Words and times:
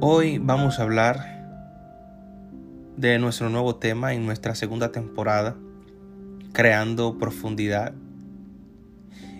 Hoy 0.00 0.36
vamos 0.36 0.78
a 0.78 0.82
hablar 0.82 1.46
de 2.98 3.18
nuestro 3.18 3.48
nuevo 3.48 3.76
tema 3.76 4.12
en 4.12 4.26
nuestra 4.26 4.54
segunda 4.54 4.92
temporada, 4.92 5.56
creando 6.52 7.16
profundidad. 7.16 7.94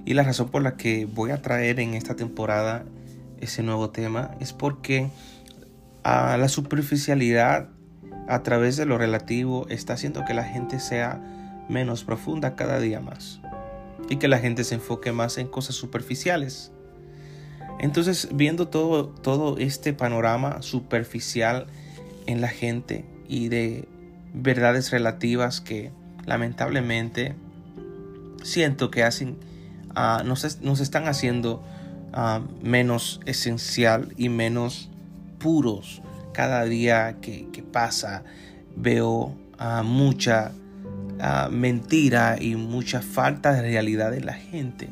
Y 0.07 0.15
la 0.15 0.23
razón 0.23 0.49
por 0.49 0.63
la 0.63 0.79
que 0.79 1.05
voy 1.05 1.31
a 1.31 1.43
traer 1.43 1.79
en 1.79 1.93
esta 1.93 2.17
temporada 2.17 2.87
ese 3.39 3.63
nuevo 3.63 3.91
tema 3.91 4.31
es 4.41 4.55
porque 4.55 5.11
a 6.05 6.39
la 6.39 6.49
superficialidad 6.49 7.69
a 8.27 8.43
través 8.43 8.79
de 8.79 8.87
lo 8.87 8.97
relativo 8.97 9.67
está 9.69 9.93
haciendo 9.93 10.25
que 10.25 10.33
la 10.33 10.45
gente 10.45 10.81
sea 10.81 11.21
menos 11.69 12.03
profunda 12.03 12.57
cada 12.57 12.81
día 12.81 13.01
más 13.01 13.43
y 14.09 14.17
que 14.17 14.27
la 14.27 14.39
gente 14.39 14.65
se 14.65 14.77
enfoque 14.77 15.13
más 15.13 15.37
en 15.37 15.49
cosas 15.49 15.75
superficiales. 15.75 16.73
Entonces, 17.79 18.29
viendo 18.33 18.69
todo, 18.69 19.09
todo 19.09 19.59
este 19.59 19.93
panorama 19.93 20.63
superficial 20.63 21.67
en 22.27 22.41
la 22.41 22.49
gente 22.49 23.05
y 23.29 23.49
de 23.49 23.89
verdades 24.33 24.91
relativas 24.91 25.61
que 25.61 25.91
lamentablemente 26.25 27.35
siento 28.43 28.91
que 28.91 29.03
hacen, 29.03 29.37
uh, 29.97 30.25
nos, 30.25 30.81
están 30.81 31.09
haciendo 31.09 31.63
uh, 32.13 32.41
menos 32.63 33.21
esencial 33.27 34.13
y 34.17 34.29
menos 34.29 34.91
puros. 35.39 36.03
Cada 36.33 36.65
día 36.65 37.17
que, 37.21 37.65
pasa 37.73 38.25
veo 38.75 39.35
uh, 39.59 39.83
mucha 39.85 40.53
mentira 41.51 42.37
y 42.39 42.57
mucha 42.57 43.01
falta 43.01 43.53
de 43.53 43.63
realidad 43.63 44.13
en 44.15 44.27
la 44.27 44.35
gente. 44.35 44.91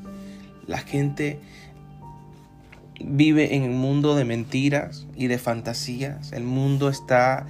La 0.66 0.78
gente 0.78 1.38
vive 3.00 3.54
en 3.54 3.64
un 3.64 3.78
mundo 3.78 4.14
de 4.14 4.24
mentiras 4.24 5.06
y 5.14 5.26
de 5.26 5.38
fantasías. 5.38 6.32
El 6.32 6.44
mundo 6.44 6.88
está 6.88 7.46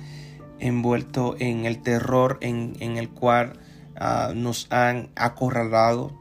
envuelto 0.58 1.36
en 1.38 1.66
el 1.66 1.82
terror 1.82 2.38
en, 2.40 2.76
el 2.80 3.10
cual 3.10 3.58
ah, 3.96 4.32
nos 4.34 4.66
han 4.70 5.10
acorralado. 5.16 6.12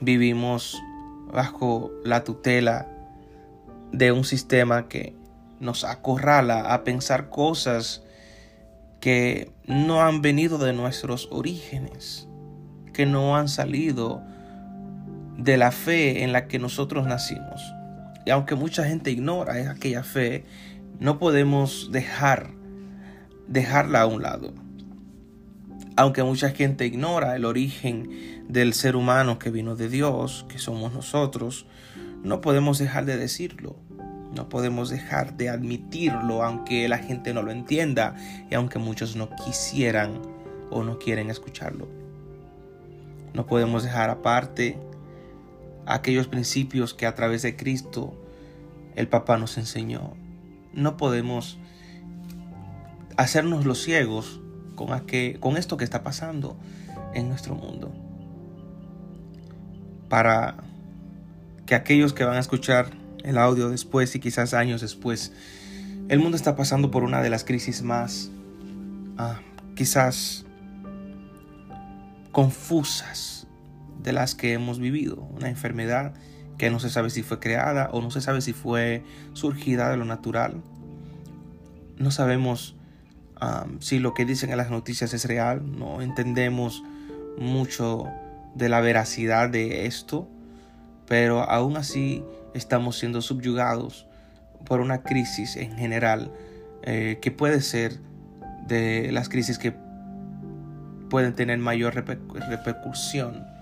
Vivimos 0.00 0.80
bajo 1.32 1.90
la 2.04 2.24
tutela 2.24 2.88
de 3.92 4.12
un 4.12 4.24
sistema 4.24 4.88
que 4.88 5.16
nos 5.60 5.84
acorrala 5.84 6.72
a 6.72 6.84
pensar 6.84 7.30
cosas 7.30 8.02
que 9.00 9.50
no 9.66 10.02
han 10.02 10.22
venido 10.22 10.58
de 10.58 10.72
nuestros 10.72 11.28
orígenes, 11.30 12.28
que 12.92 13.06
no 13.06 13.36
han 13.36 13.48
salido 13.48 14.22
de 15.36 15.56
la 15.56 15.70
fe 15.70 16.24
en 16.24 16.32
la 16.32 16.48
que 16.48 16.58
nosotros 16.58 17.06
nacimos. 17.06 17.60
Y 18.28 18.30
aunque 18.30 18.54
mucha 18.54 18.84
gente 18.84 19.10
ignora 19.10 19.70
aquella 19.70 20.02
fe, 20.02 20.44
no 21.00 21.18
podemos 21.18 21.88
dejar 21.90 22.50
dejarla 23.46 24.02
a 24.02 24.06
un 24.06 24.20
lado. 24.20 24.52
Aunque 25.96 26.22
mucha 26.22 26.50
gente 26.50 26.84
ignora 26.84 27.34
el 27.36 27.46
origen 27.46 28.44
del 28.46 28.74
ser 28.74 28.96
humano 28.96 29.38
que 29.38 29.50
vino 29.50 29.76
de 29.76 29.88
Dios, 29.88 30.44
que 30.50 30.58
somos 30.58 30.92
nosotros, 30.92 31.64
no 32.22 32.42
podemos 32.42 32.76
dejar 32.76 33.06
de 33.06 33.16
decirlo. 33.16 33.76
No 34.36 34.50
podemos 34.50 34.90
dejar 34.90 35.38
de 35.38 35.48
admitirlo 35.48 36.44
aunque 36.44 36.86
la 36.86 36.98
gente 36.98 37.32
no 37.32 37.40
lo 37.40 37.50
entienda 37.50 38.14
y 38.50 38.54
aunque 38.56 38.78
muchos 38.78 39.16
no 39.16 39.30
quisieran 39.36 40.20
o 40.68 40.82
no 40.82 40.98
quieren 40.98 41.30
escucharlo. 41.30 41.88
No 43.32 43.46
podemos 43.46 43.84
dejar 43.84 44.10
aparte 44.10 44.78
aquellos 45.88 46.28
principios 46.28 46.94
que 46.94 47.06
a 47.06 47.14
través 47.14 47.42
de 47.42 47.56
Cristo 47.56 48.14
el 48.94 49.08
Papa 49.08 49.38
nos 49.38 49.56
enseñó. 49.58 50.14
No 50.72 50.96
podemos 50.96 51.58
hacernos 53.16 53.64
los 53.64 53.82
ciegos 53.82 54.40
con, 54.74 54.88
con 55.40 55.56
esto 55.56 55.76
que 55.76 55.84
está 55.84 56.02
pasando 56.02 56.56
en 57.14 57.28
nuestro 57.28 57.54
mundo. 57.54 57.92
Para 60.08 60.56
que 61.66 61.74
aquellos 61.74 62.12
que 62.12 62.24
van 62.24 62.36
a 62.36 62.40
escuchar 62.40 62.90
el 63.24 63.38
audio 63.38 63.70
después 63.70 64.14
y 64.14 64.20
quizás 64.20 64.54
años 64.54 64.80
después, 64.80 65.32
el 66.08 66.20
mundo 66.20 66.36
está 66.36 66.54
pasando 66.54 66.90
por 66.90 67.02
una 67.02 67.22
de 67.22 67.30
las 67.30 67.44
crisis 67.44 67.82
más 67.82 68.30
ah, 69.18 69.40
quizás 69.74 70.44
confusas 72.32 73.37
de 74.08 74.14
las 74.14 74.34
que 74.34 74.54
hemos 74.54 74.78
vivido. 74.78 75.16
Una 75.36 75.50
enfermedad 75.50 76.14
que 76.56 76.70
no 76.70 76.80
se 76.80 76.88
sabe 76.88 77.10
si 77.10 77.22
fue 77.22 77.40
creada 77.40 77.90
o 77.92 78.00
no 78.00 78.10
se 78.10 78.22
sabe 78.22 78.40
si 78.40 78.54
fue 78.54 79.04
surgida 79.34 79.90
de 79.90 79.98
lo 79.98 80.06
natural. 80.06 80.62
No 81.98 82.10
sabemos 82.10 82.74
si 83.80 83.98
lo 83.98 84.14
que 84.14 84.24
dicen 84.24 84.50
en 84.50 84.56
las 84.56 84.70
noticias 84.70 85.12
es 85.12 85.26
real, 85.26 85.78
no 85.78 86.00
entendemos 86.00 86.82
mucho 87.36 88.06
de 88.54 88.70
la 88.70 88.80
veracidad 88.80 89.50
de 89.50 89.84
esto, 89.84 90.26
pero 91.06 91.42
aún 91.42 91.76
así 91.76 92.24
estamos 92.54 92.98
siendo 92.98 93.20
subyugados 93.20 94.06
por 94.64 94.80
una 94.80 95.02
crisis 95.02 95.56
en 95.56 95.76
general 95.76 96.32
eh, 96.82 97.18
que 97.20 97.30
puede 97.30 97.60
ser 97.60 98.00
de 98.66 99.12
las 99.12 99.28
crisis 99.28 99.58
que 99.58 99.74
pueden 101.10 101.34
tener 101.34 101.58
mayor 101.58 101.94
repercusión 101.94 103.57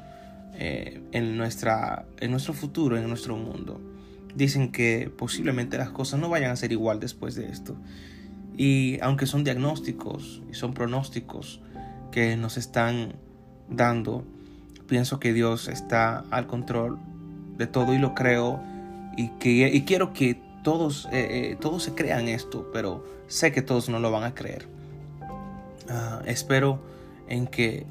eh, 0.59 1.03
en, 1.13 1.37
nuestra, 1.37 2.07
en 2.19 2.31
nuestro 2.31 2.55
futuro, 2.55 2.97
en 2.97 3.09
nuestro 3.09 3.37
mundo. 3.37 3.81
Dicen 4.35 4.73
que 4.73 5.11
posiblemente 5.17 5.79
las 5.79 5.91
cosas 5.91 6.21
no 6.21 6.29
vayan 6.29 6.51
a 6.51 6.57
ser 6.57 6.73
igual 6.73 7.01
después 7.01 7.35
de 7.35 7.49
esto. 7.49 7.77
Y 8.57 8.99
aunque 9.03 9.27
son 9.27 9.45
diagnósticos 9.45 10.43
y 10.51 10.55
son 10.55 10.73
pronósticos 10.73 11.61
que 12.11 12.37
nos 12.37 12.57
están 12.57 13.17
dando, 13.69 14.25
pienso 14.89 15.21
que 15.21 15.33
Dios 15.33 15.69
está 15.69 16.25
al 16.31 16.47
control 16.47 16.99
de 17.59 17.67
todo 17.67 17.95
y 17.95 17.99
lo 17.99 18.15
creo 18.15 18.63
y, 19.17 19.29
que, 19.39 19.69
y 19.73 19.83
quiero 19.83 20.13
que 20.13 20.41
todos, 20.63 21.07
eh, 21.13 21.53
eh, 21.53 21.57
todos 21.61 21.83
se 21.83 21.95
crean 21.95 22.29
esto, 22.29 22.71
pero 22.73 23.05
sé 23.29 23.53
que 23.53 23.63
todos 23.63 23.89
no 23.89 23.99
lo 23.99 24.11
van 24.11 24.25
a 24.25 24.35
creer. 24.35 24.67
Ah, 25.89 26.23
espero 26.27 26.81
en 27.29 27.47
que, 27.47 27.87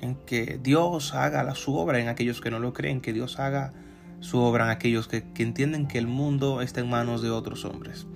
en 0.00 0.16
que 0.16 0.58
Dios 0.62 1.14
haga 1.14 1.54
su 1.54 1.74
obra 1.74 2.00
en 2.00 2.08
aquellos 2.08 2.40
que 2.40 2.50
no 2.50 2.58
lo 2.58 2.72
creen, 2.72 3.00
que 3.00 3.12
Dios 3.12 3.38
haga 3.38 3.72
su 4.20 4.38
obra 4.38 4.64
en 4.64 4.70
aquellos 4.70 5.08
que, 5.08 5.22
que 5.32 5.42
entienden 5.42 5.86
que 5.86 5.98
el 5.98 6.06
mundo 6.06 6.62
está 6.62 6.80
en 6.80 6.90
manos 6.90 7.22
de 7.22 7.30
otros 7.30 7.64
hombres. 7.64 8.06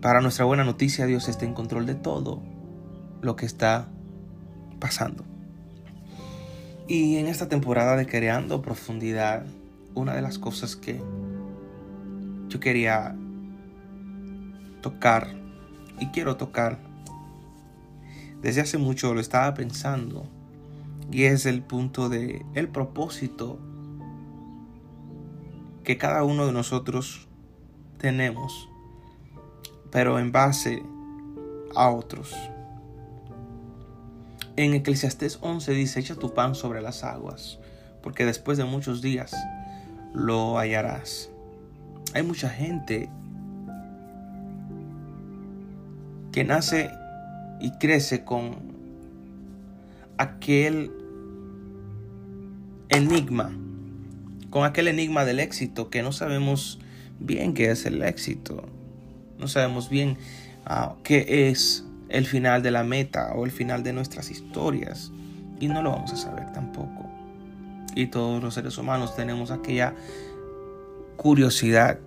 Para 0.00 0.20
nuestra 0.20 0.46
buena 0.46 0.64
noticia, 0.64 1.06
Dios 1.06 1.28
está 1.28 1.44
en 1.44 1.54
control 1.54 1.86
de 1.86 1.94
todo 1.94 2.42
lo 3.20 3.36
que 3.36 3.44
está 3.46 3.88
pasando. 4.78 5.24
Y 6.88 7.18
en 7.18 7.28
esta 7.28 7.48
temporada 7.48 7.96
de 7.96 8.06
Creando 8.06 8.62
Profundidad, 8.62 9.46
una 9.94 10.14
de 10.14 10.22
las 10.22 10.38
cosas 10.38 10.74
que 10.74 11.00
yo 12.48 12.58
quería 12.58 13.14
tocar 14.80 15.28
y 16.00 16.06
quiero 16.06 16.36
tocar, 16.36 16.78
desde 18.42 18.62
hace 18.62 18.78
mucho 18.78 19.14
lo 19.14 19.20
estaba 19.20 19.54
pensando, 19.54 20.26
y 21.10 21.24
es 21.24 21.46
el 21.46 21.62
punto 21.62 22.08
de 22.08 22.44
el 22.54 22.68
propósito 22.68 23.58
que 25.84 25.98
cada 25.98 26.24
uno 26.24 26.46
de 26.46 26.52
nosotros 26.52 27.28
tenemos 27.98 28.70
pero 29.90 30.18
en 30.18 30.32
base 30.32 30.82
a 31.74 31.90
otros. 31.90 32.34
En 34.56 34.74
Eclesiastés 34.74 35.38
11 35.40 35.72
dice, 35.72 36.00
echa 36.00 36.14
tu 36.14 36.34
pan 36.34 36.54
sobre 36.54 36.80
las 36.82 37.04
aguas, 37.04 37.58
porque 38.02 38.24
después 38.24 38.58
de 38.58 38.64
muchos 38.64 39.02
días 39.02 39.34
lo 40.12 40.58
hallarás. 40.58 41.30
Hay 42.14 42.22
mucha 42.22 42.48
gente 42.48 43.08
que 46.32 46.44
nace 46.44 46.90
y 47.60 47.72
crece 47.72 48.24
con 48.24 48.70
aquel 50.18 50.92
enigma, 52.90 53.52
con 54.50 54.64
aquel 54.64 54.88
enigma 54.88 55.24
del 55.24 55.40
éxito 55.40 55.88
que 55.90 56.02
no 56.02 56.12
sabemos 56.12 56.78
bien 57.20 57.54
qué 57.54 57.70
es 57.70 57.86
el 57.86 58.02
éxito. 58.02 58.68
No 59.38 59.48
sabemos 59.48 59.88
bien 59.88 60.18
ah, 60.66 60.96
qué 61.02 61.48
es 61.48 61.84
el 62.08 62.26
final 62.26 62.62
de 62.62 62.72
la 62.72 62.82
meta 62.82 63.32
o 63.34 63.44
el 63.44 63.52
final 63.52 63.82
de 63.82 63.92
nuestras 63.92 64.30
historias. 64.30 65.12
Y 65.60 65.68
no 65.68 65.82
lo 65.82 65.92
vamos 65.92 66.12
a 66.12 66.16
saber 66.16 66.52
tampoco. 66.52 67.08
Y 67.94 68.06
todos 68.06 68.42
los 68.42 68.54
seres 68.54 68.76
humanos 68.76 69.14
tenemos 69.14 69.50
aquella 69.50 69.94
curiosidad. 71.16 71.98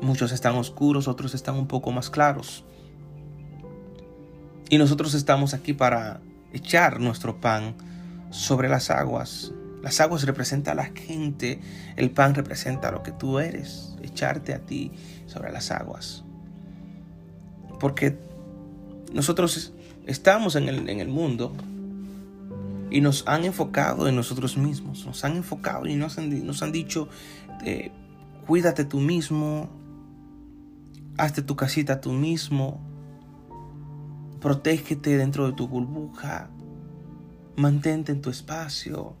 Muchos 0.00 0.32
están 0.32 0.56
oscuros, 0.56 1.08
otros 1.08 1.34
están 1.34 1.56
un 1.56 1.66
poco 1.66 1.92
más 1.92 2.10
claros. 2.10 2.64
Y 4.68 4.78
nosotros 4.78 5.14
estamos 5.14 5.54
aquí 5.54 5.72
para 5.72 6.20
echar 6.52 7.00
nuestro 7.00 7.40
pan 7.40 7.74
sobre 8.30 8.68
las 8.68 8.90
aguas 8.90 9.52
Las 9.82 10.00
aguas 10.00 10.24
representan 10.24 10.78
a 10.78 10.82
la 10.82 10.90
gente, 10.94 11.60
el 11.96 12.10
pan 12.10 12.34
representa 12.34 12.90
lo 12.90 13.02
que 13.02 13.12
tú 13.12 13.38
eres, 13.38 13.96
echarte 14.02 14.52
a 14.52 14.58
ti 14.58 14.90
sobre 15.26 15.52
las 15.52 15.70
aguas. 15.70 16.24
Porque 17.78 18.18
nosotros 19.12 19.72
estamos 20.06 20.56
en 20.56 20.68
el, 20.68 20.88
en 20.88 21.00
el 21.00 21.08
mundo 21.08 21.52
y 22.90 23.00
nos 23.00 23.24
han 23.26 23.44
enfocado 23.44 24.08
en 24.08 24.16
nosotros 24.16 24.56
mismos, 24.56 25.06
nos 25.06 25.24
han 25.24 25.36
enfocado 25.36 25.86
y 25.86 25.94
nos 25.96 26.18
han, 26.18 26.46
nos 26.46 26.62
han 26.62 26.72
dicho, 26.72 27.08
eh, 27.64 27.90
cuídate 28.46 28.84
tú 28.84 29.00
mismo, 29.00 29.68
hazte 31.16 31.42
tu 31.42 31.56
casita 31.56 32.00
tú 32.00 32.12
mismo, 32.12 32.80
protégete 34.40 35.16
dentro 35.16 35.46
de 35.46 35.52
tu 35.52 35.68
burbuja, 35.68 36.48
mantente 37.56 38.12
en 38.12 38.20
tu 38.20 38.30
espacio, 38.30 39.14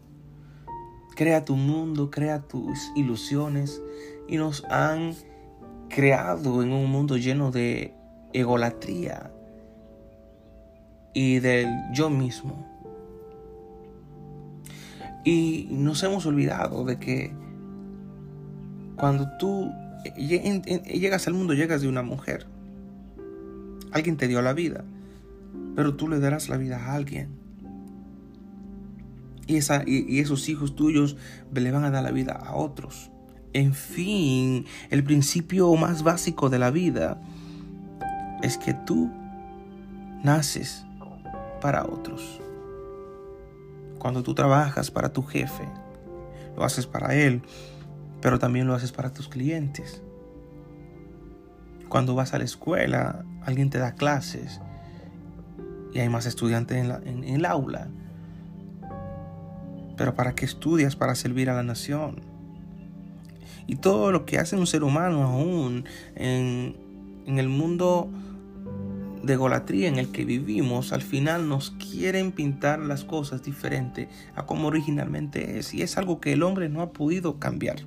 crea 1.14 1.44
tu 1.44 1.56
mundo, 1.56 2.10
crea 2.10 2.40
tus 2.40 2.92
ilusiones 2.94 3.82
y 4.28 4.36
nos 4.36 4.64
han 4.64 5.14
creado 5.88 6.62
en 6.62 6.72
un 6.72 6.90
mundo 6.90 7.16
lleno 7.16 7.50
de 7.50 7.94
egolatría 8.32 9.30
y 11.14 11.38
del 11.38 11.68
yo 11.92 12.10
mismo. 12.10 12.66
Y 15.24 15.68
nos 15.70 16.02
hemos 16.02 16.26
olvidado 16.26 16.84
de 16.84 16.98
que 16.98 17.32
cuando 18.96 19.26
tú 19.38 19.72
llegas 20.16 21.26
al 21.26 21.34
mundo, 21.34 21.54
llegas 21.54 21.80
de 21.80 21.88
una 21.88 22.02
mujer. 22.02 22.46
Alguien 23.92 24.16
te 24.16 24.28
dio 24.28 24.42
la 24.42 24.52
vida, 24.52 24.84
pero 25.74 25.96
tú 25.96 26.08
le 26.08 26.20
darás 26.20 26.48
la 26.48 26.58
vida 26.58 26.76
a 26.76 26.94
alguien. 26.94 27.35
Y, 29.46 29.56
esa, 29.56 29.82
y, 29.86 30.18
esos 30.20 30.48
hijos 30.48 30.74
tuyos 30.74 31.16
le 31.52 31.70
van 31.70 31.84
a 31.84 31.90
dar 31.90 32.02
la 32.02 32.10
vida 32.10 32.32
a 32.32 32.54
otros. 32.56 33.10
En 33.52 33.74
fin, 33.74 34.66
el 34.90 35.04
principio 35.04 35.74
más 35.76 36.02
básico 36.02 36.50
de 36.50 36.58
la 36.58 36.70
vida 36.70 37.20
es 38.42 38.58
que 38.58 38.74
tú 38.74 39.10
naces 40.22 40.84
para 41.60 41.84
otros. 41.84 42.40
Cuando 43.98 44.22
tú 44.22 44.34
trabajas 44.34 44.90
para 44.90 45.12
tu 45.12 45.22
jefe, 45.22 45.68
lo 46.56 46.64
haces 46.64 46.86
para 46.86 47.14
él, 47.14 47.42
pero 48.20 48.38
también 48.38 48.66
lo 48.66 48.74
haces 48.74 48.92
para 48.92 49.12
tus 49.12 49.28
clientes. 49.28 50.02
Cuando 51.88 52.14
vas 52.14 52.34
a 52.34 52.38
la 52.38 52.44
escuela, 52.44 53.24
alguien 53.42 53.70
te 53.70 53.78
da 53.78 53.94
clases 53.94 54.60
y 55.92 56.00
hay 56.00 56.08
más 56.08 56.26
estudiantes 56.26 56.84
en, 57.04 57.24
el 57.24 57.44
aula. 57.46 57.88
Pero 59.96 60.14
¿para 60.14 60.34
qué 60.34 60.44
estudias? 60.44 60.96
Para 60.96 61.14
servir 61.14 61.50
a 61.50 61.54
la 61.54 61.62
nación. 61.62 62.20
Y 63.66 63.76
todo 63.76 64.12
lo 64.12 64.26
que 64.26 64.38
hace 64.38 64.56
un 64.56 64.66
ser 64.66 64.84
humano 64.84 65.24
aún 65.24 65.84
en, 66.14 66.76
el 67.26 67.48
mundo 67.48 68.08
de 69.22 69.34
golatría 69.34 69.88
en 69.88 69.98
el 69.98 70.12
que 70.12 70.24
vivimos, 70.24 70.92
al 70.92 71.02
final 71.02 71.48
nos 71.48 71.72
quieren 71.72 72.30
pintar 72.30 72.78
las 72.78 73.02
cosas 73.02 73.42
diferente 73.42 74.08
a 74.36 74.46
como 74.46 74.68
originalmente 74.68 75.58
es. 75.58 75.74
Y 75.74 75.82
es 75.82 75.98
algo 75.98 76.20
que 76.20 76.32
el 76.32 76.44
hombre 76.44 76.68
no 76.68 76.80
ha 76.80 76.92
podido 76.92 77.40
cambiar. 77.40 77.80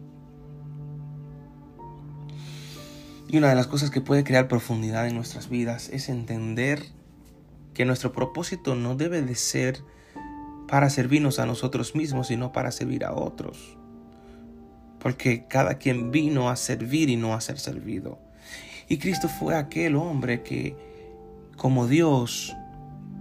Y 3.29 3.37
una 3.37 3.49
de 3.49 3.55
las 3.55 3.67
cosas 3.67 3.91
que 3.91 4.01
puede 4.01 4.23
crear 4.23 4.47
profundidad 4.47 5.07
en 5.07 5.15
nuestras 5.15 5.49
vidas 5.49 5.89
es 5.89 6.09
entender 6.09 6.83
que 7.73 7.85
nuestro 7.85 8.11
propósito 8.11 8.75
no 8.75 8.95
debe 8.95 9.21
de 9.21 9.35
ser 9.35 9.81
para 10.69 10.89
servirnos 10.89 11.39
a 11.39 11.45
nosotros 11.45 11.95
mismos, 11.95 12.27
sino 12.27 12.51
para 12.51 12.71
servir 12.71 13.03
a 13.03 13.13
otros. 13.13 13.77
Porque 14.99 15.45
cada 15.47 15.75
quien 15.75 16.11
vino 16.11 16.49
a 16.49 16.55
servir 16.55 17.09
y 17.09 17.15
no 17.15 17.33
a 17.33 17.41
ser 17.41 17.59
servido. 17.59 18.19
Y 18.87 18.97
Cristo 18.97 19.27
fue 19.27 19.55
aquel 19.55 19.95
hombre 19.95 20.43
que, 20.43 20.75
como 21.57 21.87
Dios 21.87 22.55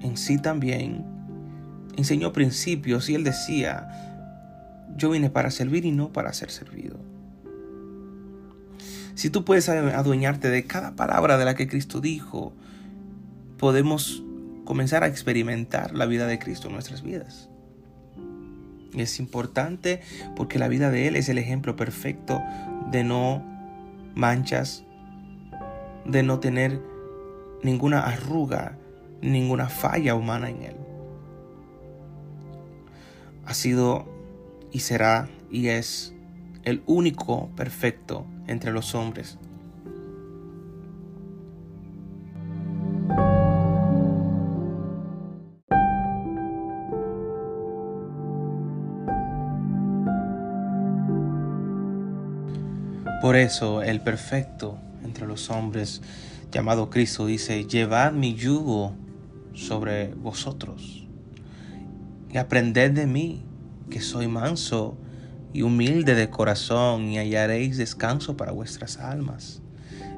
en 0.00 0.16
sí 0.16 0.38
también, 0.38 1.04
enseñó 1.96 2.32
principios 2.32 3.08
y 3.08 3.14
él 3.14 3.24
decía, 3.24 3.88
yo 4.96 5.10
vine 5.10 5.30
para 5.30 5.50
servir 5.50 5.84
y 5.84 5.92
no 5.92 6.12
para 6.12 6.32
ser 6.32 6.50
servido. 6.50 6.98
Si 9.14 9.30
tú 9.30 9.44
puedes 9.44 9.68
adueñarte 9.68 10.48
de 10.48 10.64
cada 10.64 10.94
palabra 10.94 11.38
de 11.38 11.44
la 11.44 11.54
que 11.54 11.66
Cristo 11.66 12.00
dijo, 12.00 12.52
podemos 13.56 14.22
comenzar 14.68 15.02
a 15.02 15.06
experimentar 15.06 15.94
la 15.94 16.04
vida 16.04 16.26
de 16.26 16.38
Cristo 16.38 16.66
en 16.66 16.74
nuestras 16.74 17.00
vidas. 17.00 17.48
Es 18.94 19.18
importante 19.18 20.02
porque 20.36 20.58
la 20.58 20.68
vida 20.68 20.90
de 20.90 21.08
Él 21.08 21.16
es 21.16 21.30
el 21.30 21.38
ejemplo 21.38 21.74
perfecto 21.74 22.42
de 22.90 23.02
no 23.02 23.42
manchas, 24.14 24.84
de 26.04 26.22
no 26.22 26.38
tener 26.38 26.82
ninguna 27.62 28.00
arruga, 28.00 28.76
ninguna 29.22 29.70
falla 29.70 30.14
humana 30.14 30.50
en 30.50 30.62
Él. 30.62 30.76
Ha 33.46 33.54
sido 33.54 34.06
y 34.70 34.80
será 34.80 35.30
y 35.50 35.68
es 35.68 36.12
el 36.64 36.82
único 36.84 37.48
perfecto 37.56 38.26
entre 38.46 38.72
los 38.72 38.94
hombres. 38.94 39.38
Por 53.28 53.36
eso 53.36 53.82
el 53.82 54.00
perfecto 54.00 54.78
entre 55.04 55.26
los 55.26 55.50
hombres, 55.50 56.00
llamado 56.50 56.88
Cristo, 56.88 57.26
dice, 57.26 57.66
llevad 57.66 58.12
mi 58.12 58.34
yugo 58.34 58.94
sobre 59.52 60.14
vosotros 60.14 61.06
y 62.32 62.38
aprended 62.38 62.92
de 62.92 63.06
mí, 63.06 63.44
que 63.90 64.00
soy 64.00 64.28
manso 64.28 64.96
y 65.52 65.60
humilde 65.60 66.14
de 66.14 66.30
corazón 66.30 67.10
y 67.10 67.18
hallaréis 67.18 67.76
descanso 67.76 68.34
para 68.34 68.52
vuestras 68.52 68.96
almas. 68.96 69.60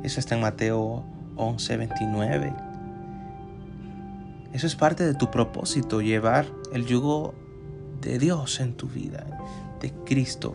Eso 0.04 0.20
está 0.20 0.36
en 0.36 0.42
Mateo 0.42 1.04
11, 1.34 1.78
29. 1.78 2.52
Eso 4.52 4.68
es 4.68 4.76
parte 4.76 5.04
de 5.04 5.14
tu 5.14 5.32
propósito, 5.32 6.00
llevar 6.00 6.46
el 6.72 6.86
yugo 6.86 7.34
de 8.02 8.20
Dios 8.20 8.60
en 8.60 8.74
tu 8.74 8.86
vida, 8.86 9.26
de 9.80 9.90
Cristo. 10.04 10.54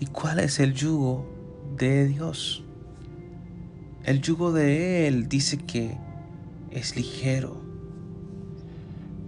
¿Y 0.00 0.06
cuál 0.06 0.38
es 0.38 0.60
el 0.60 0.74
yugo 0.74 1.26
de 1.76 2.06
Dios? 2.06 2.62
El 4.04 4.22
yugo 4.22 4.52
de 4.52 5.08
Él 5.08 5.28
dice 5.28 5.58
que 5.58 5.96
es 6.70 6.96
ligero. 6.96 7.60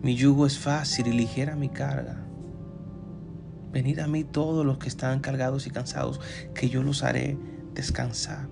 Mi 0.02 0.14
yugo 0.14 0.46
es 0.46 0.58
fácil 0.58 1.08
y 1.08 1.12
ligera 1.12 1.56
mi 1.56 1.68
carga. 1.68 2.24
Venid 3.72 3.98
a 3.98 4.06
mí 4.06 4.24
todos 4.24 4.64
los 4.64 4.78
que 4.78 4.88
están 4.88 5.20
cargados 5.20 5.66
y 5.66 5.70
cansados, 5.70 6.20
que 6.54 6.68
yo 6.68 6.82
los 6.82 7.02
haré 7.02 7.36
descansar. 7.74 8.48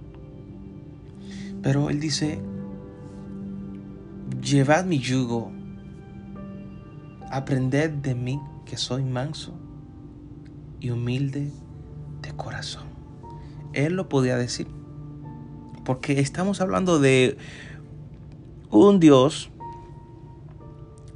Pero 1.63 1.89
Él 1.89 2.01
dice, 2.01 2.41
llevad 4.43 4.85
mi 4.85 4.99
yugo, 4.99 5.51
aprended 7.31 7.91
de 7.91 8.15
mí 8.15 8.41
que 8.65 8.77
soy 8.77 9.05
manso 9.05 9.55
y 10.81 10.91
humilde 10.91 11.51
de 11.51 11.68
corazón. 12.39 12.85
Él 13.75 13.93
lo 13.93 14.09
podía 14.09 14.39
decir, 14.39 14.67
porque 15.85 16.21
estamos 16.21 16.63
hablando 16.63 16.99
de 16.99 17.37
un 18.71 18.99
Dios 19.01 19.51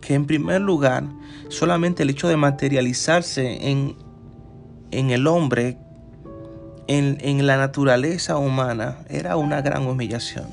que 0.02 0.14
en 0.14 0.26
primer 0.26 0.60
lugar 0.60 1.04
solamente 1.48 2.02
el 2.02 2.10
hecho 2.10 2.28
de 2.28 2.36
materializarse 2.36 3.70
en, 3.70 3.96
en 4.90 5.10
el 5.10 5.26
hombre, 5.26 5.78
en, 6.88 7.16
en 7.20 7.46
la 7.46 7.56
naturaleza 7.56 8.36
humana, 8.36 8.98
era 9.08 9.36
una 9.36 9.62
gran 9.62 9.86
humillación. 9.86 10.46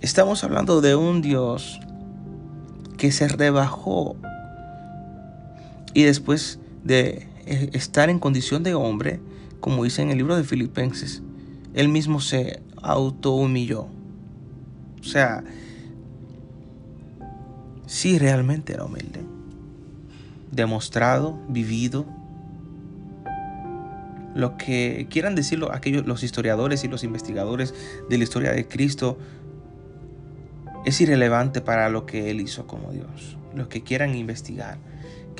Estamos 0.00 0.44
hablando 0.44 0.80
de 0.80 0.96
un 0.96 1.20
Dios 1.20 1.78
que 2.96 3.12
se 3.12 3.28
rebajó 3.28 4.16
y 5.92 6.04
después 6.04 6.58
de 6.84 7.29
estar 7.46 8.10
en 8.10 8.18
condición 8.18 8.62
de 8.62 8.74
hombre, 8.74 9.20
como 9.60 9.84
dice 9.84 10.02
en 10.02 10.10
el 10.10 10.18
libro 10.18 10.36
de 10.36 10.44
Filipenses, 10.44 11.22
él 11.74 11.88
mismo 11.88 12.20
se 12.20 12.62
auto 12.82 13.32
humilló. 13.32 13.86
O 15.00 15.04
sea, 15.04 15.44
sí 17.86 18.18
realmente 18.18 18.72
era 18.72 18.84
humilde. 18.84 19.20
Demostrado, 20.50 21.38
vivido. 21.48 22.06
Lo 24.34 24.56
que 24.56 25.06
quieran 25.10 25.34
decirlo 25.34 25.72
aquellos 25.72 26.06
los 26.06 26.22
historiadores 26.22 26.84
y 26.84 26.88
los 26.88 27.02
investigadores 27.02 27.74
de 28.08 28.18
la 28.18 28.24
historia 28.24 28.52
de 28.52 28.66
Cristo 28.66 29.18
es 30.84 31.00
irrelevante 31.00 31.60
para 31.60 31.88
lo 31.88 32.06
que 32.06 32.30
él 32.30 32.40
hizo 32.40 32.66
como 32.66 32.92
Dios. 32.92 33.36
los 33.54 33.66
que 33.66 33.82
quieran 33.82 34.14
investigar 34.14 34.78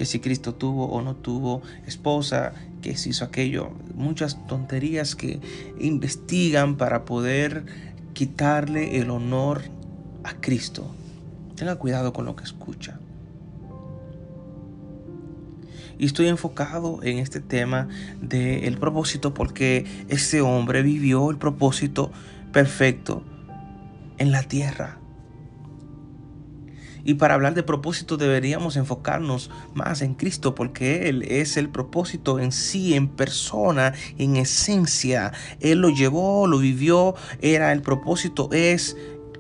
que 0.01 0.07
si 0.07 0.19
Cristo 0.19 0.55
tuvo 0.55 0.87
o 0.87 1.03
no 1.03 1.15
tuvo 1.15 1.61
esposa, 1.87 2.55
que 2.81 2.97
si 2.97 3.11
hizo 3.11 3.23
aquello, 3.23 3.73
muchas 3.95 4.47
tonterías 4.47 5.15
que 5.15 5.41
investigan 5.79 6.79
para 6.79 7.05
poder 7.05 7.67
quitarle 8.15 8.99
el 8.99 9.11
honor 9.11 9.61
a 10.25 10.33
Cristo. 10.41 10.91
Tenga 11.55 11.77
cuidado 11.77 12.15
con 12.15 12.25
lo 12.25 12.35
que 12.35 12.45
escucha. 12.45 12.99
Y 15.99 16.07
estoy 16.07 16.29
enfocado 16.29 17.01
en 17.03 17.19
este 17.19 17.41
tema 17.41 17.87
del 18.23 18.79
propósito 18.79 19.35
porque 19.35 19.85
ese 20.09 20.41
hombre 20.41 20.81
vivió 20.83 21.31
el 21.31 21.37
propósito 21.37 22.11
perfecto 22.53 23.23
en 24.17 24.33
la 24.33 24.45
tierra. 24.45 25.00
Y 27.11 27.15
para 27.15 27.35
hablar 27.35 27.55
de 27.55 27.65
propósito 27.65 28.17
deberíamos 28.17 28.77
enfocarnos 28.77 29.51
más 29.75 30.01
en 30.01 30.15
Cristo 30.15 30.55
porque 30.55 31.09
Él 31.09 31.25
es 31.25 31.57
el 31.57 31.69
propósito 31.69 32.39
en 32.39 32.53
sí, 32.53 32.95
en 32.95 33.09
persona, 33.09 33.95
en 34.17 34.37
esencia. 34.37 35.33
Él 35.59 35.81
lo 35.81 35.89
llevó, 35.89 36.47
lo 36.47 36.61
vivió, 36.61 37.17
era 37.43 37.73
el 37.73 37.83
propósito, 37.83 38.49
es, 38.53 38.97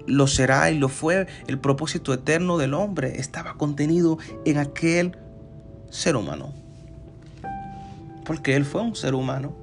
lo 0.09 0.27
será 0.27 0.73
y 0.73 0.81
lo 0.81 0.89
fue. 0.89 1.29
El 1.47 1.61
propósito 1.61 2.13
eterno 2.13 2.59
del 2.59 2.75
hombre 2.75 3.21
estaba 3.21 3.55
contenido 3.55 4.19
en 4.45 4.59
aquel 4.59 5.17
ser 5.91 6.17
humano. 6.17 6.53
Porque 8.25 8.57
Él 8.57 8.65
fue 8.65 8.83
un 8.83 8.97
ser 8.97 9.15
humano, 9.15 9.55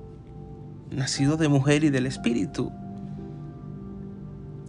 nacido 0.91 1.35
de 1.35 1.49
mujer 1.49 1.83
y 1.83 1.89
del 1.89 2.05
Espíritu. 2.05 2.71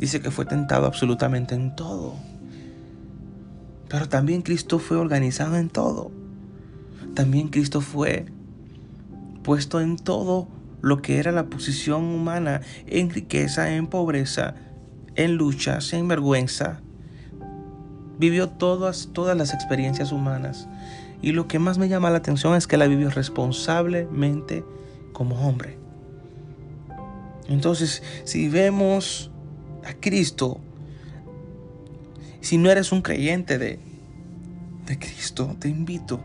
Dice 0.00 0.20
que 0.20 0.32
fue 0.32 0.44
tentado 0.44 0.86
absolutamente 0.86 1.54
en 1.54 1.76
todo 1.76 2.16
pero 3.88 4.08
también 4.08 4.42
Cristo 4.42 4.78
fue 4.78 4.96
organizado 4.96 5.56
en 5.56 5.68
todo. 5.68 6.10
También 7.14 7.48
Cristo 7.48 7.80
fue 7.80 8.26
puesto 9.42 9.80
en 9.80 9.96
todo 9.96 10.48
lo 10.82 11.02
que 11.02 11.18
era 11.18 11.32
la 11.32 11.46
posición 11.46 12.04
humana, 12.04 12.60
en 12.86 13.10
riqueza, 13.10 13.74
en 13.74 13.86
pobreza, 13.86 14.54
en 15.16 15.36
luchas, 15.36 15.92
en 15.92 16.06
vergüenza. 16.06 16.80
Vivió 18.18 18.48
todas, 18.48 19.10
todas 19.12 19.36
las 19.36 19.54
experiencias 19.54 20.12
humanas. 20.12 20.68
Y 21.22 21.32
lo 21.32 21.48
que 21.48 21.58
más 21.58 21.78
me 21.78 21.88
llama 21.88 22.10
la 22.10 22.18
atención 22.18 22.54
es 22.54 22.66
que 22.66 22.76
la 22.76 22.86
vivió 22.86 23.10
responsablemente 23.10 24.64
como 25.12 25.36
hombre. 25.48 25.78
Entonces, 27.48 28.02
si 28.24 28.48
vemos 28.48 29.30
a 29.84 29.94
Cristo 29.94 30.60
si 32.40 32.58
no 32.58 32.70
eres 32.70 32.92
un 32.92 33.02
creyente 33.02 33.58
de, 33.58 33.78
de 34.86 34.98
Cristo, 34.98 35.56
te 35.58 35.68
invito 35.68 36.20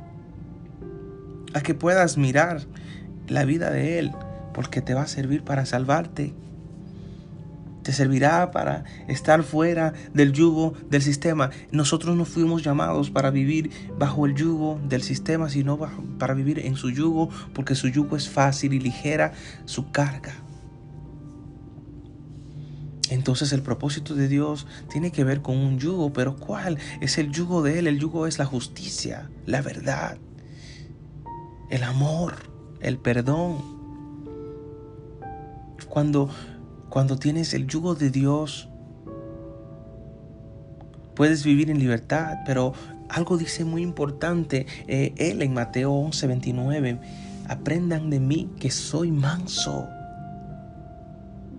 a 1.54 1.62
que 1.62 1.74
puedas 1.74 2.18
mirar 2.18 2.62
la 3.28 3.46
vida 3.46 3.70
de 3.70 4.00
Él, 4.00 4.12
porque 4.54 4.82
te 4.82 4.94
va 4.94 5.04
a 5.04 5.08
servir 5.08 5.44
para 5.44 5.66
salvarte. 5.66 6.34
Te 7.84 7.92
servirá 7.92 8.52
para 8.52 8.86
estar 9.10 9.44
fuera 9.44 9.94
del 10.14 10.32
yugo 10.32 10.74
del 10.90 11.02
sistema. 11.02 11.50
Nosotros 11.72 12.16
no 12.16 12.24
fuimos 12.24 12.64
llamados 12.64 13.10
para 13.10 13.30
vivir 13.30 13.72
bajo 13.98 14.26
el 14.26 14.36
yugo 14.36 14.80
del 14.88 15.02
sistema, 15.02 15.50
sino 15.50 15.78
para 16.18 16.34
vivir 16.34 16.60
en 16.60 16.78
su 16.78 16.90
yugo, 16.92 17.30
porque 17.54 17.76
su 17.76 17.90
yugo 17.90 18.16
es 18.16 18.30
fácil 18.30 18.74
y 18.74 18.80
ligera 18.80 19.34
su 19.66 19.92
carga. 19.92 20.34
Entonces 23.10 23.52
el 23.52 23.62
propósito 23.62 24.16
de 24.16 24.28
Dios 24.28 24.66
tiene 24.90 25.12
que 25.12 25.24
ver 25.24 25.42
con 25.42 25.58
un 25.58 25.78
yugo, 25.78 26.14
pero 26.14 26.36
¿cuál? 26.38 26.78
Es 27.02 27.18
el 27.18 27.32
yugo 27.32 27.62
de 27.62 27.80
Él. 27.80 27.88
El 27.88 28.00
yugo 28.00 28.28
es 28.28 28.40
la 28.40 28.46
justicia, 28.46 29.30
la 29.46 29.62
verdad, 29.62 30.18
el 31.70 31.84
amor, 31.84 32.36
el 32.80 32.98
perdón. 32.98 33.74
Cuando, 35.90 36.30
cuando 36.90 37.18
tienes 37.18 37.54
el 37.54 37.68
yugo 37.68 37.94
de 37.94 38.10
Dios, 38.10 38.70
puedes 41.14 41.44
vivir 41.44 41.70
en 41.70 41.80
libertad, 41.80 42.38
pero 42.46 42.74
algo 43.10 43.38
dice 43.38 43.66
muy 43.66 43.84
importante, 43.84 44.66
eh, 44.88 45.14
Él 45.18 45.42
en 45.42 45.54
Mateo 45.54 45.92
11, 45.92 46.26
29, 46.26 47.00
aprendan 47.48 48.10
de 48.10 48.20
mí 48.20 48.50
que 48.60 48.72
soy 48.72 49.12
manso 49.12 49.88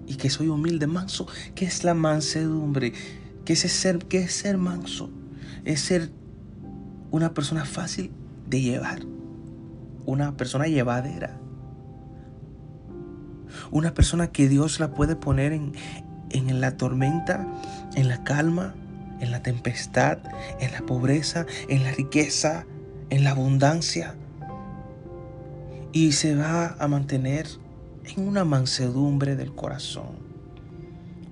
y 0.07 0.17
que 0.17 0.31
soy 0.31 0.49
humilde, 0.49 0.87
manso. 0.87 1.27
¿Qué 1.55 1.65
es 1.65 1.85
la 1.85 1.95
mansedumbre? 1.95 2.93
¿Qué 3.45 3.53
es 3.55 3.61
ser, 3.61 3.99
qué 4.07 4.23
es 4.25 4.33
ser 4.33 4.59
manso? 4.59 5.11
Es 5.65 5.81
ser 5.81 6.11
una 7.11 7.35
persona 7.35 7.65
fácil 7.65 8.11
de 8.49 8.61
llevar, 8.61 9.01
una 10.07 10.37
persona 10.37 10.67
llevadera, 10.67 11.39
una 13.71 13.95
persona 13.95 14.29
que 14.29 14.49
Dios 14.49 14.81
la 14.81 14.93
puede 14.93 15.17
poner 15.17 15.53
en, 15.53 15.73
en 16.31 16.61
la 16.61 16.77
tormenta, 16.77 17.47
en 17.95 18.09
la 18.09 18.25
calma, 18.25 18.75
en 19.21 19.31
la 19.31 19.43
tempestad, 19.43 20.19
en 20.61 20.73
la 20.73 20.81
pobreza, 20.81 21.47
en 21.69 21.85
la 21.85 21.93
riqueza, 21.93 22.67
en 23.11 23.25
la 23.25 23.31
abundancia. 23.31 24.15
Y 25.93 26.13
se 26.13 26.35
va 26.35 26.75
a 26.79 26.89
mantener 26.89 27.47
en 28.05 28.29
una 28.29 28.45
mansedumbre 28.45 29.37
del 29.37 29.55
corazón. 29.55 30.25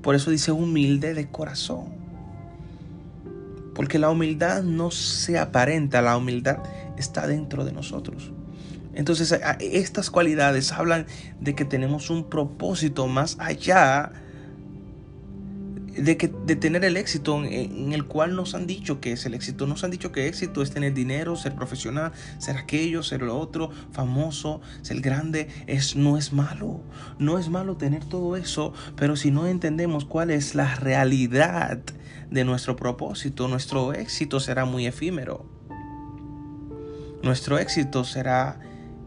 Por 0.03 0.15
eso 0.15 0.31
dice 0.31 0.53
humilde 0.53 1.15
de 1.15 1.29
corazón. 1.29 2.01
Porque 3.75 3.99
la 3.99 4.11
humildad 4.11 4.63
no 4.63 4.91
se 4.91 5.39
aparenta, 5.39 6.03
la 6.03 6.17
humildad 6.17 6.59
está 6.99 7.27
dentro 7.27 7.65
de 7.65 7.73
nosotros. 7.73 8.33
Entonces 8.95 9.39
estas 9.61 10.11
cualidades 10.11 10.73
hablan 10.73 11.07
de 11.41 11.55
que 11.55 11.65
tenemos 11.65 12.11
un 12.11 12.29
propósito 12.29 13.07
más 13.07 13.37
allá 13.39 14.13
de, 15.97 16.17
que, 16.17 16.29
de 16.29 16.57
tener 16.57 16.85
el 16.85 16.97
éxito 16.97 17.45
en, 17.45 17.93
el 17.93 18.05
cual 18.05 18.35
nos 18.35 18.55
han 18.55 18.67
dicho 18.67 19.01
que 19.01 19.13
es 19.13 19.27
el 19.27 19.35
éxito. 19.35 19.67
Nos 19.67 19.85
han 19.85 19.91
dicho 19.91 20.13
que 20.13 20.27
éxito 20.27 20.63
es 20.63 20.71
tener 20.71 20.95
dinero, 20.95 21.37
ser 21.37 21.55
profesional, 21.55 22.13
ser 22.39 22.57
aquello, 22.57 23.03
ser 23.03 23.23
lo 23.23 23.39
otro, 23.39 23.71
famoso, 23.93 24.61
ser 24.83 25.01
grande. 25.01 25.49
Es, 25.67 25.97
no 25.97 26.19
es 26.19 26.33
malo. 26.33 26.83
No 27.19 27.39
es 27.39 27.49
malo 27.49 27.77
tener 27.77 28.05
todo 28.05 28.37
eso, 28.37 28.73
pero 28.97 29.17
si 29.17 29.31
no 29.31 29.47
entendemos 29.47 30.05
cuál 30.05 30.31
es 30.31 30.55
la 30.55 30.75
realidad 30.77 31.81
de 32.31 32.45
nuestro 32.45 32.77
propósito, 32.77 33.49
nuestro 33.49 33.93
éxito 33.93 34.41
será 34.41 34.65
muy 34.65 34.87
efímero. 34.87 35.47
Nuestro 37.23 37.59
éxito 37.59 38.05
será 38.05 38.59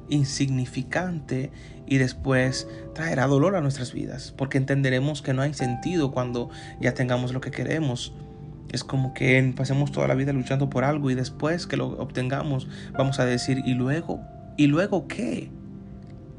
insignificante 0.08 1.52
y 1.88 1.98
después 1.98 2.68
traerá 2.94 3.28
dolor 3.28 3.56
a 3.56 3.62
nuestras 3.62 3.94
vidas, 3.94 4.34
porque 4.38 4.58
entenderemos 4.58 5.22
que 5.22 5.34
no 5.34 5.42
hay 5.42 5.54
sentido 5.54 6.12
cuando 6.12 6.50
ya 6.80 6.94
tengamos 6.94 7.34
lo 7.34 7.42
que 7.42 7.52
queremos. 7.52 8.14
Es 8.72 8.84
como 8.84 9.14
que 9.14 9.54
pasemos 9.56 9.92
toda 9.92 10.08
la 10.08 10.16
vida 10.16 10.34
luchando 10.34 10.70
por 10.70 10.84
algo 10.84 11.12
y 11.12 11.16
después 11.16 11.68
que 11.68 11.78
lo 11.78 11.90
obtengamos 12.00 12.68
vamos 12.94 13.20
a 13.20 13.26
decir, 13.26 13.62
¿y 13.66 13.74
luego? 13.74 14.22
¿Y 14.58 14.68
luego 14.68 15.08
qué? 15.08 15.50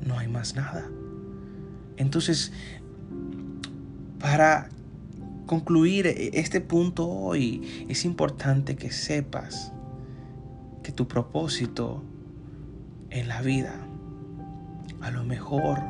No 0.04 0.18
hay 0.18 0.28
más 0.28 0.54
nada. 0.54 0.84
Entonces, 1.96 2.52
para 4.18 4.68
concluir 5.46 6.06
este 6.06 6.60
punto 6.60 7.08
hoy, 7.08 7.86
es 7.88 8.04
importante 8.04 8.76
que 8.76 8.90
sepas 8.90 9.72
que 10.82 10.92
tu 10.92 11.08
propósito 11.08 12.02
en 13.10 13.28
la 13.28 13.40
vida 13.40 13.85
a 15.00 15.10
lo 15.10 15.24
mejor 15.24 15.80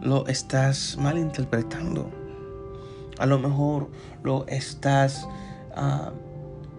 lo 0.00 0.26
estás 0.26 0.96
malinterpretando. 1.00 2.10
A 3.18 3.26
lo 3.26 3.38
mejor 3.38 3.90
lo 4.22 4.46
estás 4.48 5.28
ah, 5.76 6.12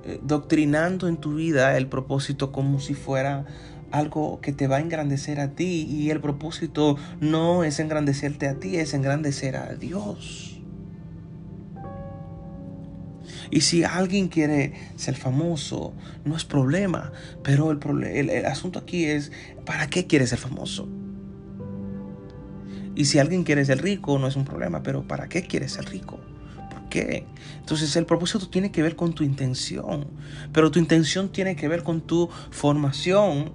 eh, 0.04 0.20
doctrinando 0.22 1.08
en 1.08 1.18
tu 1.18 1.36
vida 1.36 1.78
el 1.78 1.88
propósito 1.88 2.52
como 2.52 2.80
si 2.80 2.94
fuera 2.94 3.46
algo 3.92 4.42
que 4.42 4.52
te 4.52 4.68
va 4.68 4.78
a 4.78 4.80
engrandecer 4.80 5.40
a 5.40 5.52
ti 5.52 5.86
y 5.88 6.10
el 6.10 6.20
propósito 6.20 6.98
no 7.22 7.64
es 7.64 7.80
engrandecerte 7.80 8.48
a 8.48 8.56
ti, 8.56 8.78
es 8.78 8.94
engrandecer 8.94 9.56
a 9.56 9.76
Dios. 9.76 10.53
Y 13.52 13.62
si 13.62 13.84
alguien 13.84 14.28
quiere 14.28 14.74
ser 14.96 15.16
famoso, 15.16 15.94
no 16.26 16.36
es 16.36 16.46
problema. 16.46 17.12
Pero 17.44 17.72
el, 17.72 18.30
el, 18.30 18.46
asunto 18.46 18.80
aquí 18.80 19.06
es, 19.06 19.32
¿para 19.66 19.88
qué 19.88 20.08
quiere 20.08 20.28
ser 20.28 20.40
famoso? 20.40 20.88
Y 22.96 23.06
si 23.06 23.20
alguien 23.20 23.44
quiere 23.44 23.66
ser 23.66 23.82
rico, 23.82 24.20
no 24.20 24.28
es 24.28 24.36
un 24.36 24.46
problema. 24.46 24.84
Pero 24.84 25.08
¿para 25.08 25.28
qué 25.28 25.44
quiere 25.44 25.68
ser 25.68 25.86
rico? 25.86 26.20
¿Por 26.70 26.90
qué? 26.90 27.26
Entonces 27.60 27.96
el 27.96 28.06
propósito 28.06 28.50
tiene 28.50 28.72
que 28.72 28.84
ver 28.84 28.96
con 28.96 29.14
tu 29.14 29.24
intención. 29.24 30.08
Pero 30.52 30.72
tu 30.72 30.80
intención 30.80 31.32
tiene 31.32 31.56
que 31.56 31.68
ver 31.68 31.84
con 31.84 32.02
tu 32.02 32.30
formación. 32.52 33.54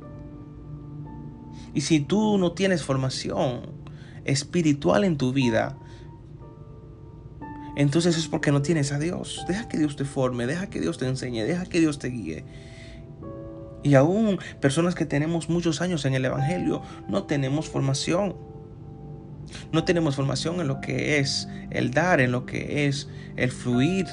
Y 1.74 1.82
si 1.82 2.00
tú 2.00 2.38
no 2.38 2.52
tienes 2.52 2.82
formación 2.82 3.78
espiritual 4.24 5.04
en 5.04 5.16
tu 5.16 5.32
vida, 5.32 5.78
entonces 7.78 8.18
es 8.18 8.26
porque 8.26 8.50
no 8.50 8.60
tienes 8.60 8.90
a 8.90 8.98
Dios. 8.98 9.44
Deja 9.46 9.68
que 9.68 9.78
Dios 9.78 9.94
te 9.94 10.04
forme, 10.04 10.48
deja 10.48 10.66
que 10.66 10.80
Dios 10.80 10.98
te 10.98 11.06
enseñe, 11.06 11.44
deja 11.44 11.64
que 11.64 11.78
Dios 11.78 12.00
te 12.00 12.08
guíe. 12.08 12.44
Y 13.84 13.94
aún 13.94 14.40
personas 14.60 14.96
que 14.96 15.06
tenemos 15.06 15.48
muchos 15.48 15.80
años 15.80 16.04
en 16.04 16.14
el 16.14 16.24
Evangelio, 16.24 16.82
no 17.08 17.22
tenemos 17.22 17.68
formación. 17.68 18.34
No 19.72 19.84
tenemos 19.84 20.16
formación 20.16 20.60
en 20.60 20.66
lo 20.66 20.80
que 20.80 21.20
es 21.20 21.48
el 21.70 21.92
dar, 21.92 22.20
en 22.20 22.32
lo 22.32 22.46
que 22.46 22.88
es 22.88 23.08
el 23.36 23.52
fluir 23.52 24.06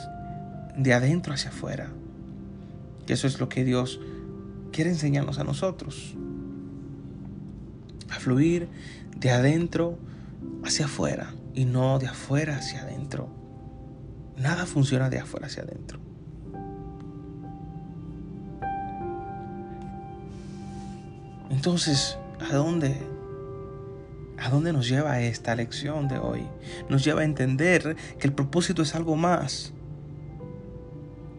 de 0.77 0.93
adentro 0.93 1.34
hacia 1.34 1.50
afuera. 1.50 1.89
Y 3.07 3.13
eso 3.13 3.25
es 3.25 3.39
lo 3.39 3.50
que 3.50 3.65
Dios 3.65 4.00
quiere 4.72 4.91
enseñarnos 4.91 5.39
a 5.39 5.43
nosotros. 5.43 6.13
A 8.12 8.19
fluir 8.19 8.67
de 9.17 9.31
adentro 9.31 9.98
hacia 10.63 10.86
afuera 10.86 11.34
y 11.55 11.65
no 11.65 11.98
de 11.98 12.05
afuera 12.05 12.57
hacia 12.57 12.84
adentro. 12.84 13.35
Nada 14.38 14.65
funciona 14.65 15.10
de 15.10 15.20
afuera 15.20 15.48
hacia 15.48 15.63
adentro. 15.63 16.00
Entonces, 21.50 22.18
¿a 22.39 22.54
dónde? 22.54 22.96
¿A 24.38 24.50
dónde 24.50 24.74
nos 24.74 24.89
lleva 24.89 25.22
esta 25.22 25.56
lección 25.56 26.08
de 26.08 26.20
hoy? 26.20 26.48
Nos 26.89 27.04
lleva 27.04 27.22
a 27.22 27.24
entender 27.24 27.96
que 28.20 28.27
el 28.27 28.34
propósito 28.34 28.82
es 28.82 28.94
algo 28.94 29.15
más 29.15 29.74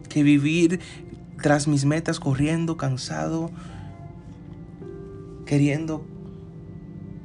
que 0.09 0.23
vivir 0.23 0.79
tras 1.41 1.67
mis 1.67 1.85
metas 1.85 2.19
corriendo, 2.19 2.77
cansado, 2.77 3.51
queriendo 5.45 6.05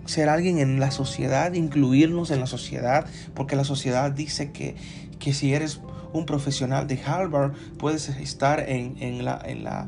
ser 0.05 0.29
alguien 0.29 0.59
en 0.59 0.81
la 0.81 0.91
sociedad, 0.91 1.55
incluirnos 1.55 2.31
en 2.31 2.41
la 2.41 2.47
sociedad, 2.47 3.07
porque 3.35 3.57
la 3.57 3.65
sociedad 3.65 4.13
dice 4.13 4.53
que, 4.53 4.77
que 5.23 5.33
si 5.33 5.55
eres 5.55 5.81
un 6.13 6.27
profesional 6.27 6.89
de 6.89 7.01
Harvard, 7.01 7.53
puedes 7.79 8.09
estar 8.09 8.59
en, 8.69 8.97
en, 9.01 9.25
la, 9.25 9.41
en, 9.45 9.63
la, 9.63 9.87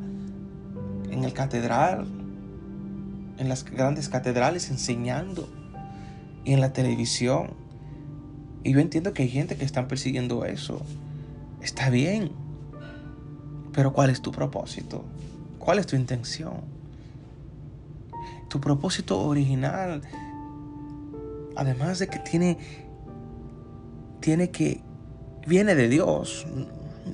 en 1.11 1.25
el 1.25 1.33
catedral, 1.33 2.07
en 3.39 3.49
las 3.49 3.65
grandes 3.65 4.09
catedrales 4.09 4.71
enseñando 4.71 5.49
y 6.45 6.53
en 6.53 6.61
la 6.61 6.73
televisión. 6.73 7.51
Y 8.63 8.75
yo 8.75 8.79
entiendo 8.79 9.13
que 9.13 9.25
hay 9.25 9.29
gente 9.29 9.57
que 9.57 9.65
están 9.65 9.89
persiguiendo 9.89 10.45
eso. 10.45 10.81
Está 11.61 11.91
bien. 11.91 12.31
Pero 13.73 13.93
¿cuál 13.93 14.11
es 14.11 14.23
tu 14.23 14.31
propósito? 14.31 15.05
¿Cuál 15.59 15.81
es 15.81 15.87
tu 15.89 15.97
intención? 15.97 16.61
Tu 18.49 18.61
propósito 18.61 19.21
original, 19.21 20.01
además 21.57 21.99
de 21.99 22.07
que 22.07 22.21
tiene, 22.21 22.57
tiene 24.21 24.51
que, 24.51 24.81
viene 25.47 25.75
de 25.75 25.89
Dios, 25.89 26.47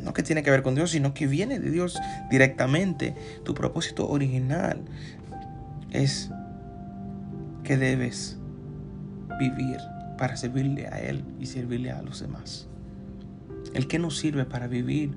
no 0.02 0.12
que 0.12 0.22
tiene 0.22 0.42
que 0.42 0.50
ver 0.50 0.62
con 0.62 0.74
Dios, 0.74 0.90
sino 0.90 1.14
que 1.14 1.26
viene 1.26 1.58
de 1.58 1.70
Dios 1.70 1.98
directamente. 2.30 3.14
Tu 3.44 3.54
propósito 3.54 4.08
original 4.08 4.82
es 5.90 6.30
que 7.64 7.76
debes 7.76 8.38
vivir 9.38 9.78
para 10.18 10.36
servirle 10.36 10.86
a 10.86 11.00
Él 11.00 11.24
y 11.38 11.46
servirle 11.46 11.90
a 11.90 12.02
los 12.02 12.20
demás. 12.20 12.68
El 13.74 13.86
que 13.86 13.98
no 13.98 14.10
sirve 14.10 14.44
para 14.44 14.66
vivir, 14.66 15.14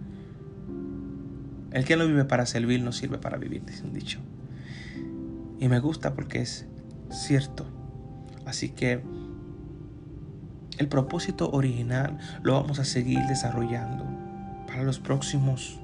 el 1.72 1.86
que 1.86 1.98
no 1.98 2.08
vive 2.08 2.26
para 2.26 2.46
servir 2.46 2.82
no 2.82 2.92
sirve 2.92 3.18
para 3.18 3.38
vivir, 3.38 3.66
dice 3.66 3.84
un 3.84 3.94
dicho. 3.94 4.20
Y 5.60 5.68
me 5.68 5.80
gusta 5.80 6.14
porque 6.14 6.42
es 6.42 6.68
cierto. 7.10 7.66
Así 8.46 8.70
que 8.70 9.02
el 10.80 10.88
propósito 10.88 11.50
original 11.52 12.18
lo 12.42 12.54
vamos 12.54 12.80
a 12.80 12.86
seguir 12.86 13.20
desarrollando 13.28 14.06
para 14.68 14.84
los 14.84 15.00
próximos 15.00 15.80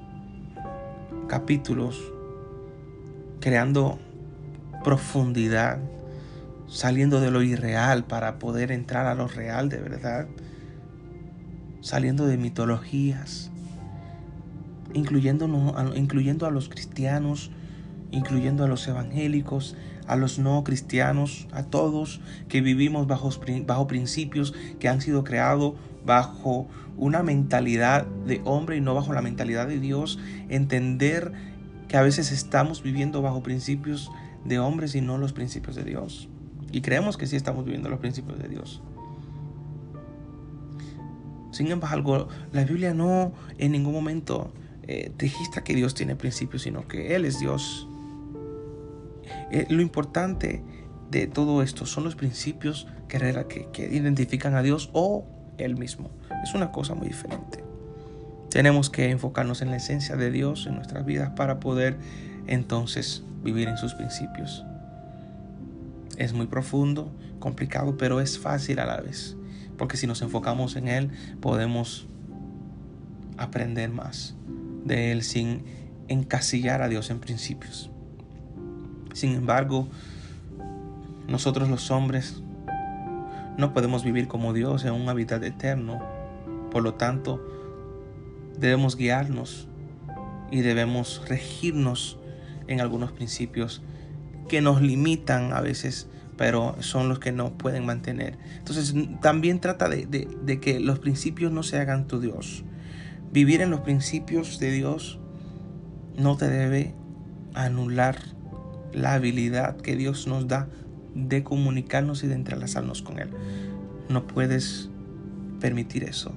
capítulos, 1.28 2.00
creando 3.40 3.98
profundidad, 4.82 5.78
saliendo 6.66 7.20
de 7.20 7.30
lo 7.30 7.42
irreal 7.42 8.04
para 8.04 8.38
poder 8.38 8.72
entrar 8.72 9.06
a 9.06 9.14
lo 9.14 9.28
real 9.28 9.68
de 9.68 9.78
verdad, 9.78 10.26
saliendo 11.80 12.26
de 12.26 12.36
mitologías, 12.36 13.50
incluyendo, 14.92 15.46
a 15.46 16.50
los 16.50 16.68
cristianos, 16.68 17.50
incluyendo 18.10 18.64
a 18.64 18.68
los 18.68 18.86
evangélicos, 18.88 19.76
a 20.10 20.16
los 20.16 20.40
no 20.40 20.64
cristianos, 20.64 21.46
a 21.52 21.62
todos 21.62 22.20
que 22.48 22.60
vivimos 22.60 23.06
bajo, 23.06 23.30
bajo 23.64 23.86
principios 23.86 24.52
que 24.80 24.88
han 24.88 25.00
sido 25.00 25.22
creados 25.22 25.74
bajo 26.04 26.66
una 26.96 27.22
mentalidad 27.22 28.06
de 28.26 28.40
hombre 28.44 28.76
y 28.76 28.80
no 28.80 28.92
bajo 28.92 29.12
la 29.12 29.22
mentalidad 29.22 29.68
de 29.68 29.78
Dios, 29.78 30.18
entender 30.48 31.32
que 31.86 31.96
a 31.96 32.02
veces 32.02 32.32
estamos 32.32 32.82
viviendo 32.82 33.22
bajo 33.22 33.44
principios 33.44 34.10
de 34.44 34.58
hombres 34.58 34.96
y 34.96 35.00
no 35.00 35.16
los 35.16 35.32
principios 35.32 35.76
de 35.76 35.84
Dios. 35.84 36.28
Y 36.72 36.80
creemos 36.80 37.16
que 37.16 37.28
sí 37.28 37.36
estamos 37.36 37.64
viviendo 37.64 37.88
los 37.88 38.00
principios 38.00 38.40
de 38.40 38.48
Dios. 38.48 38.82
Sin 41.52 41.70
embargo, 41.70 42.26
la 42.52 42.64
Biblia 42.64 42.94
no 42.94 43.32
en 43.58 43.70
ningún 43.70 43.92
momento 43.92 44.52
eh, 44.88 45.12
registra 45.18 45.62
que 45.62 45.76
Dios 45.76 45.94
tiene 45.94 46.16
principios, 46.16 46.62
sino 46.62 46.88
que 46.88 47.14
Él 47.14 47.24
es 47.24 47.38
Dios. 47.38 47.86
Eh, 49.50 49.66
lo 49.68 49.82
importante 49.82 50.62
de 51.10 51.26
todo 51.26 51.62
esto 51.62 51.86
son 51.86 52.04
los 52.04 52.14
principios 52.14 52.86
que, 53.08 53.18
que, 53.48 53.68
que 53.72 53.94
identifican 53.94 54.54
a 54.54 54.62
Dios 54.62 54.90
o 54.92 55.26
Él 55.58 55.76
mismo. 55.76 56.10
Es 56.42 56.54
una 56.54 56.70
cosa 56.70 56.94
muy 56.94 57.08
diferente. 57.08 57.64
Tenemos 58.50 58.90
que 58.90 59.10
enfocarnos 59.10 59.62
en 59.62 59.70
la 59.70 59.76
esencia 59.76 60.16
de 60.16 60.30
Dios 60.30 60.66
en 60.66 60.74
nuestras 60.74 61.04
vidas 61.04 61.30
para 61.36 61.60
poder 61.60 61.96
entonces 62.46 63.22
vivir 63.42 63.68
en 63.68 63.76
sus 63.76 63.94
principios. 63.94 64.64
Es 66.16 66.32
muy 66.32 66.46
profundo, 66.46 67.12
complicado, 67.38 67.96
pero 67.96 68.20
es 68.20 68.38
fácil 68.38 68.80
a 68.80 68.86
la 68.86 69.00
vez. 69.00 69.36
Porque 69.78 69.96
si 69.96 70.06
nos 70.06 70.20
enfocamos 70.22 70.76
en 70.76 70.88
Él, 70.88 71.10
podemos 71.40 72.06
aprender 73.38 73.90
más 73.90 74.34
de 74.84 75.12
Él 75.12 75.22
sin 75.22 75.64
encasillar 76.08 76.82
a 76.82 76.88
Dios 76.88 77.10
en 77.10 77.20
principios. 77.20 77.89
Sin 79.12 79.34
embargo, 79.34 79.88
nosotros 81.28 81.68
los 81.68 81.90
hombres 81.90 82.42
no 83.56 83.72
podemos 83.72 84.04
vivir 84.04 84.28
como 84.28 84.52
Dios 84.52 84.84
en 84.84 84.92
un 84.92 85.08
hábitat 85.08 85.42
eterno. 85.42 86.00
Por 86.70 86.82
lo 86.82 86.94
tanto, 86.94 87.44
debemos 88.58 88.96
guiarnos 88.96 89.68
y 90.50 90.60
debemos 90.60 91.22
regirnos 91.28 92.18
en 92.66 92.80
algunos 92.80 93.12
principios 93.12 93.82
que 94.48 94.60
nos 94.60 94.82
limitan 94.82 95.52
a 95.52 95.60
veces, 95.60 96.08
pero 96.36 96.76
son 96.80 97.08
los 97.08 97.18
que 97.18 97.32
no 97.32 97.56
pueden 97.56 97.86
mantener. 97.86 98.38
Entonces 98.58 98.94
también 99.20 99.60
trata 99.60 99.88
de, 99.88 100.06
de, 100.06 100.60
que 100.60 100.80
los 100.80 100.98
principios 100.98 101.52
no 101.52 101.62
se 101.62 101.78
hagan 101.78 102.06
tu 102.06 102.20
Dios. 102.20 102.64
Vivir 103.32 103.60
en 103.60 103.70
los 103.70 103.80
principios 103.80 104.58
de 104.58 104.72
Dios 104.72 105.20
no 106.16 106.36
te 106.36 106.48
debe 106.48 106.94
anular 107.54 108.16
la 108.92 109.14
habilidad 109.14 109.76
que 109.76 109.96
Dios 109.96 110.26
nos 110.26 110.48
da 110.48 110.68
de 111.14 111.42
comunicarnos 111.42 112.24
y 112.24 112.26
de 112.26 112.34
entrelazarnos 112.34 113.02
con 113.02 113.18
Él. 113.18 113.30
No 114.08 114.26
puedes 114.26 114.90
permitir 115.60 116.04
eso. 116.04 116.34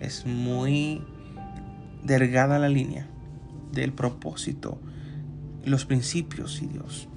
Es 0.00 0.26
muy 0.26 1.02
delgada 2.04 2.58
la 2.58 2.68
línea 2.68 3.08
del 3.72 3.92
propósito 3.92 4.80
los 5.66 5.84
principios 5.84 6.62
y 6.62 6.66
Dios. 6.66 7.08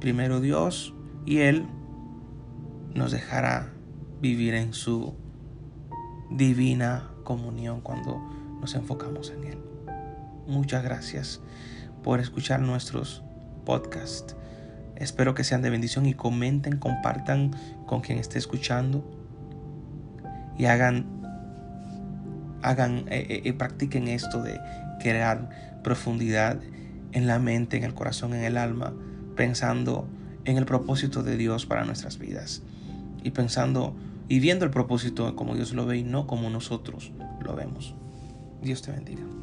Primero 0.00 0.40
Dios 0.40 0.94
y 1.26 1.38
Él 1.38 1.66
nos 2.94 3.10
dejará 3.10 3.72
vivir 4.20 4.54
en 4.54 4.72
su 4.72 5.14
divina 6.30 7.10
comunión 7.24 7.80
cuando 7.80 8.20
nos 8.60 8.74
enfocamos 8.74 9.30
en 9.30 9.44
Él. 9.44 9.58
Muchas 10.46 10.84
gracias 10.84 11.40
por 12.02 12.20
escuchar 12.20 12.60
nuestros 12.60 13.22
podcasts. 13.64 14.36
Espero 14.96 15.34
que 15.34 15.44
sean 15.44 15.62
de 15.62 15.70
bendición 15.70 16.06
y 16.06 16.14
comenten, 16.14 16.78
compartan 16.78 17.50
con 17.86 18.00
quien 18.00 18.18
esté 18.18 18.38
escuchando 18.38 19.04
y 20.56 20.66
hagan, 20.66 21.06
hagan, 22.62 22.98
eh, 23.08 23.26
eh, 23.28 23.42
eh, 23.44 23.52
practiquen 23.52 24.08
esto 24.08 24.42
de 24.42 24.60
crear 25.00 25.80
profundidad 25.82 26.60
en 27.12 27.26
la 27.26 27.38
mente, 27.38 27.76
en 27.76 27.84
el 27.84 27.94
corazón, 27.94 28.34
en 28.34 28.44
el 28.44 28.56
alma, 28.56 28.94
pensando 29.36 30.06
en 30.44 30.56
el 30.56 30.66
propósito 30.66 31.22
de 31.22 31.36
Dios 31.36 31.66
para 31.66 31.84
nuestras 31.84 32.18
vidas. 32.18 32.62
Y 33.24 33.30
pensando 33.30 33.96
y 34.28 34.40
viendo 34.40 34.64
el 34.64 34.70
propósito 34.70 35.34
como 35.36 35.54
Dios 35.54 35.72
lo 35.72 35.86
ve 35.86 35.98
y 35.98 36.04
no 36.04 36.26
como 36.26 36.48
nosotros 36.50 37.12
lo 37.42 37.54
vemos. 37.54 37.94
Dios 38.62 38.82
te 38.82 38.92
bendiga. 38.92 39.41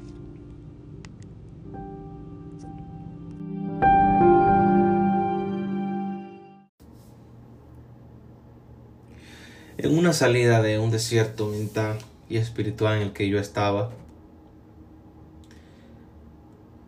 En 9.82 9.98
una 9.98 10.12
salida 10.12 10.62
de 10.62 10.78
un 10.78 10.92
desierto, 10.92 11.48
mientras 11.48 12.04
y 12.28 12.36
espiritual 12.36 12.98
en 12.98 13.04
el 13.04 13.14
que 13.14 13.30
yo 13.30 13.40
estaba, 13.40 13.92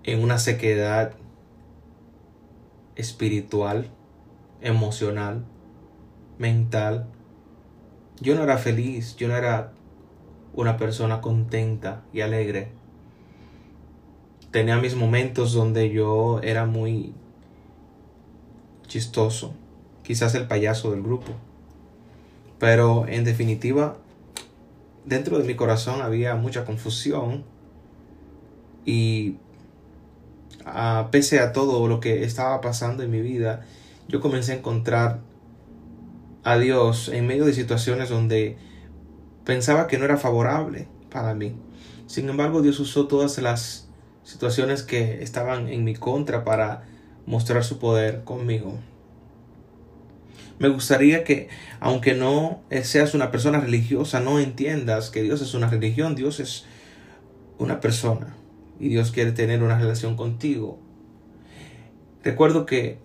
en 0.04 0.21
una 0.21 0.38
sequedad 0.38 1.13
espiritual, 2.97 3.88
emocional, 4.60 5.45
mental. 6.38 7.08
Yo 8.19 8.36
no 8.36 8.43
era 8.43 8.58
feliz, 8.58 9.15
yo 9.15 9.30
no 9.30 9.38
era 9.38 9.71
una 10.54 10.75
persona 10.75 11.21
contenta 11.21 12.04
y 12.12 12.19
alegre. 12.19 12.73
Tenía 14.51 14.75
mis 14.75 14.95
momentos 14.97 15.54
donde 15.54 15.91
yo 15.91 16.41
era 16.43 16.65
muy 16.65 17.13
chistoso, 18.86 19.54
quizás 20.04 20.36
el 20.36 20.45
payaso 20.45 20.91
del 20.91 21.04
grupo. 21.04 21.32
Pero 22.62 23.08
en 23.08 23.24
definitiva, 23.24 23.97
dentro 25.04 25.39
de 25.39 25.45
mi 25.45 25.56
corazón 25.56 26.00
había 26.04 26.36
mucha 26.36 26.63
confusión 26.63 27.43
y 28.86 29.38
a, 30.63 31.08
pese 31.10 31.39
a 31.39 31.54
todo 31.54 31.88
lo 31.88 32.00
que 32.00 32.24
estaba 32.24 32.62
pasando 32.62 33.02
en 33.02 33.10
mi 33.10 33.19
vida, 33.19 33.65
yo 34.08 34.21
comencé 34.21 34.52
a 34.52 34.58
encontrar 34.58 35.21
a 36.43 36.60
Dios 36.60 37.10
en 37.10 37.26
medio 37.26 37.45
de 37.45 37.54
situaciones 37.54 38.10
donde 38.10 38.58
pensaba 39.43 39.88
que 39.88 39.97
no 39.97 40.06
era 40.06 40.17
favorable 40.17 40.88
para 41.10 41.34
mí. 41.34 41.56
Sin 42.06 42.30
embargo, 42.30 42.62
Dios 42.62 42.80
usó 42.80 43.08
todas 43.08 43.39
las 43.39 43.88
situaciones 44.24 44.84
que 44.84 45.24
estaban 45.24 45.67
en 45.67 45.84
mi 45.84 45.95
contra 45.95 46.43
para 46.43 46.84
mostrar 47.26 47.63
su 47.63 47.80
poder 47.80 48.24
conmigo. 48.24 48.78
Me 50.62 50.69
gustaría 50.69 51.24
que, 51.24 51.50
aunque 51.80 52.13
no 52.13 52.62
seas 52.84 53.15
una 53.15 53.32
persona 53.32 53.60
religiosa, 53.60 54.19
no 54.19 54.38
entiendas 54.38 55.10
que 55.10 55.24
Dios 55.24 55.41
es 55.41 55.56
una 55.56 55.67
religión, 55.67 56.13
Dios 56.13 56.39
es 56.39 56.65
una 57.58 57.80
persona 57.80 58.36
y 58.80 58.89
Dios 58.89 59.10
quiere 59.12 59.32
tener 59.32 59.63
una 59.63 59.80
relación 59.80 60.15
contigo. 60.15 60.78
Recuerdo 62.24 62.67
que 62.67 63.00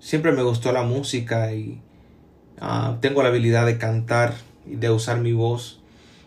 siempre 0.00 0.32
me 0.32 0.42
gustó 0.42 0.72
la 0.72 0.82
música 0.82 1.54
y 1.54 1.80
ah, 2.60 2.98
tengo 3.00 3.22
la 3.22 3.28
habilidad 3.28 3.64
de 3.64 3.78
cantar 3.78 4.34
y 4.66 4.74
de 4.74 4.90
usar 4.90 5.20
mi 5.20 5.34
voz 5.34 5.80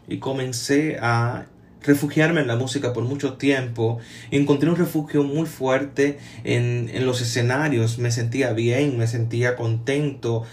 y 0.07 0.19
comencé 0.19 0.97
a 1.01 1.47
refugiarme 1.83 2.41
en 2.41 2.47
la 2.47 2.55
música 2.55 2.93
por 2.93 3.03
mucho 3.03 3.33
tiempo. 3.33 3.99
Encontré 4.31 4.69
un 4.69 4.75
refugio 4.75 5.23
muy 5.23 5.45
fuerte 5.45 6.19
en, 6.43 6.89
en 6.93 7.05
los 7.05 7.21
escenarios. 7.21 7.97
Me 7.97 8.11
sentía 8.11 8.53
bien, 8.53 8.97
me 8.97 9.07
sentía 9.07 9.55
contento 9.55 10.43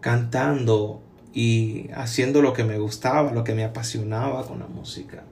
cantando 0.00 1.02
y 1.32 1.88
haciendo 1.94 2.42
lo 2.42 2.52
que 2.52 2.64
me 2.64 2.78
gustaba, 2.78 3.32
lo 3.32 3.44
que 3.44 3.54
me 3.54 3.64
apasionaba 3.64 4.46
con 4.46 4.58
la 4.58 4.66
música 4.66 5.24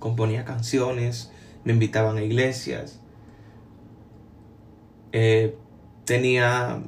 componía 0.00 0.44
canciones, 0.44 1.30
me 1.62 1.72
invitaban 1.72 2.16
a 2.16 2.22
iglesias. 2.22 2.98
Eh, 5.12 5.54
tenía 6.04 6.82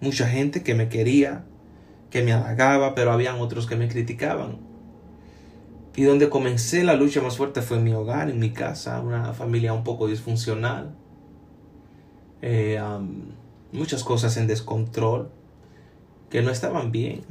mucha 0.00 0.26
gente 0.26 0.64
que 0.64 0.74
me 0.74 0.88
quería, 0.88 1.44
que 2.10 2.24
me 2.24 2.32
halagaba, 2.32 2.96
pero 2.96 3.12
habían 3.12 3.40
otros 3.40 3.68
que 3.68 3.76
me 3.76 3.86
criticaban. 3.86 4.71
Y 5.94 6.04
donde 6.04 6.30
comencé 6.30 6.84
la 6.84 6.94
lucha 6.94 7.20
más 7.20 7.36
fuerte 7.36 7.60
fue 7.60 7.76
en 7.76 7.84
mi 7.84 7.92
hogar, 7.92 8.30
en 8.30 8.38
mi 8.38 8.50
casa, 8.50 9.00
una 9.00 9.34
familia 9.34 9.74
un 9.74 9.84
poco 9.84 10.08
disfuncional. 10.08 10.94
Eh, 12.40 12.80
muchas 13.72 14.02
cosas 14.02 14.36
en 14.36 14.46
descontrol 14.46 15.30
que 16.30 16.42
no 16.42 16.50
estaban 16.50 16.92
bien. 16.92 17.22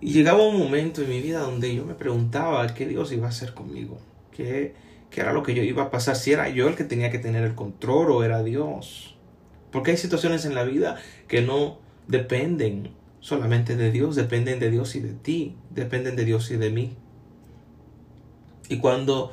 Y 0.00 0.12
llegaba 0.12 0.46
un 0.46 0.58
momento 0.58 1.02
en 1.02 1.08
mi 1.08 1.20
vida 1.20 1.40
donde 1.40 1.74
yo 1.74 1.84
me 1.84 1.94
preguntaba 1.94 2.66
qué 2.74 2.86
Dios 2.86 3.12
iba 3.12 3.26
a 3.26 3.30
hacer 3.30 3.54
conmigo, 3.54 3.98
qué, 4.32 4.74
qué 5.10 5.20
era 5.20 5.32
lo 5.32 5.42
que 5.42 5.54
yo 5.54 5.62
iba 5.62 5.84
a 5.84 5.90
pasar, 5.90 6.14
si 6.14 6.32
era 6.32 6.48
yo 6.48 6.68
el 6.68 6.76
que 6.76 6.84
tenía 6.84 7.10
que 7.10 7.18
tener 7.18 7.44
el 7.44 7.54
control 7.54 8.10
o 8.10 8.22
era 8.24 8.42
Dios. 8.42 9.16
Porque 9.72 9.92
hay 9.92 9.96
situaciones 9.96 10.44
en 10.44 10.54
la 10.54 10.64
vida 10.64 10.96
que 11.26 11.42
no 11.42 11.78
dependen 12.06 12.90
solamente 13.20 13.76
de 13.76 13.90
Dios, 13.90 14.16
dependen 14.16 14.60
de 14.60 14.70
Dios 14.70 14.94
y 14.94 15.00
de 15.00 15.12
ti, 15.12 15.56
dependen 15.70 16.16
de 16.16 16.24
Dios 16.24 16.50
y 16.50 16.56
de 16.56 16.70
mí. 16.70 16.96
Y 18.68 18.78
cuando 18.78 19.32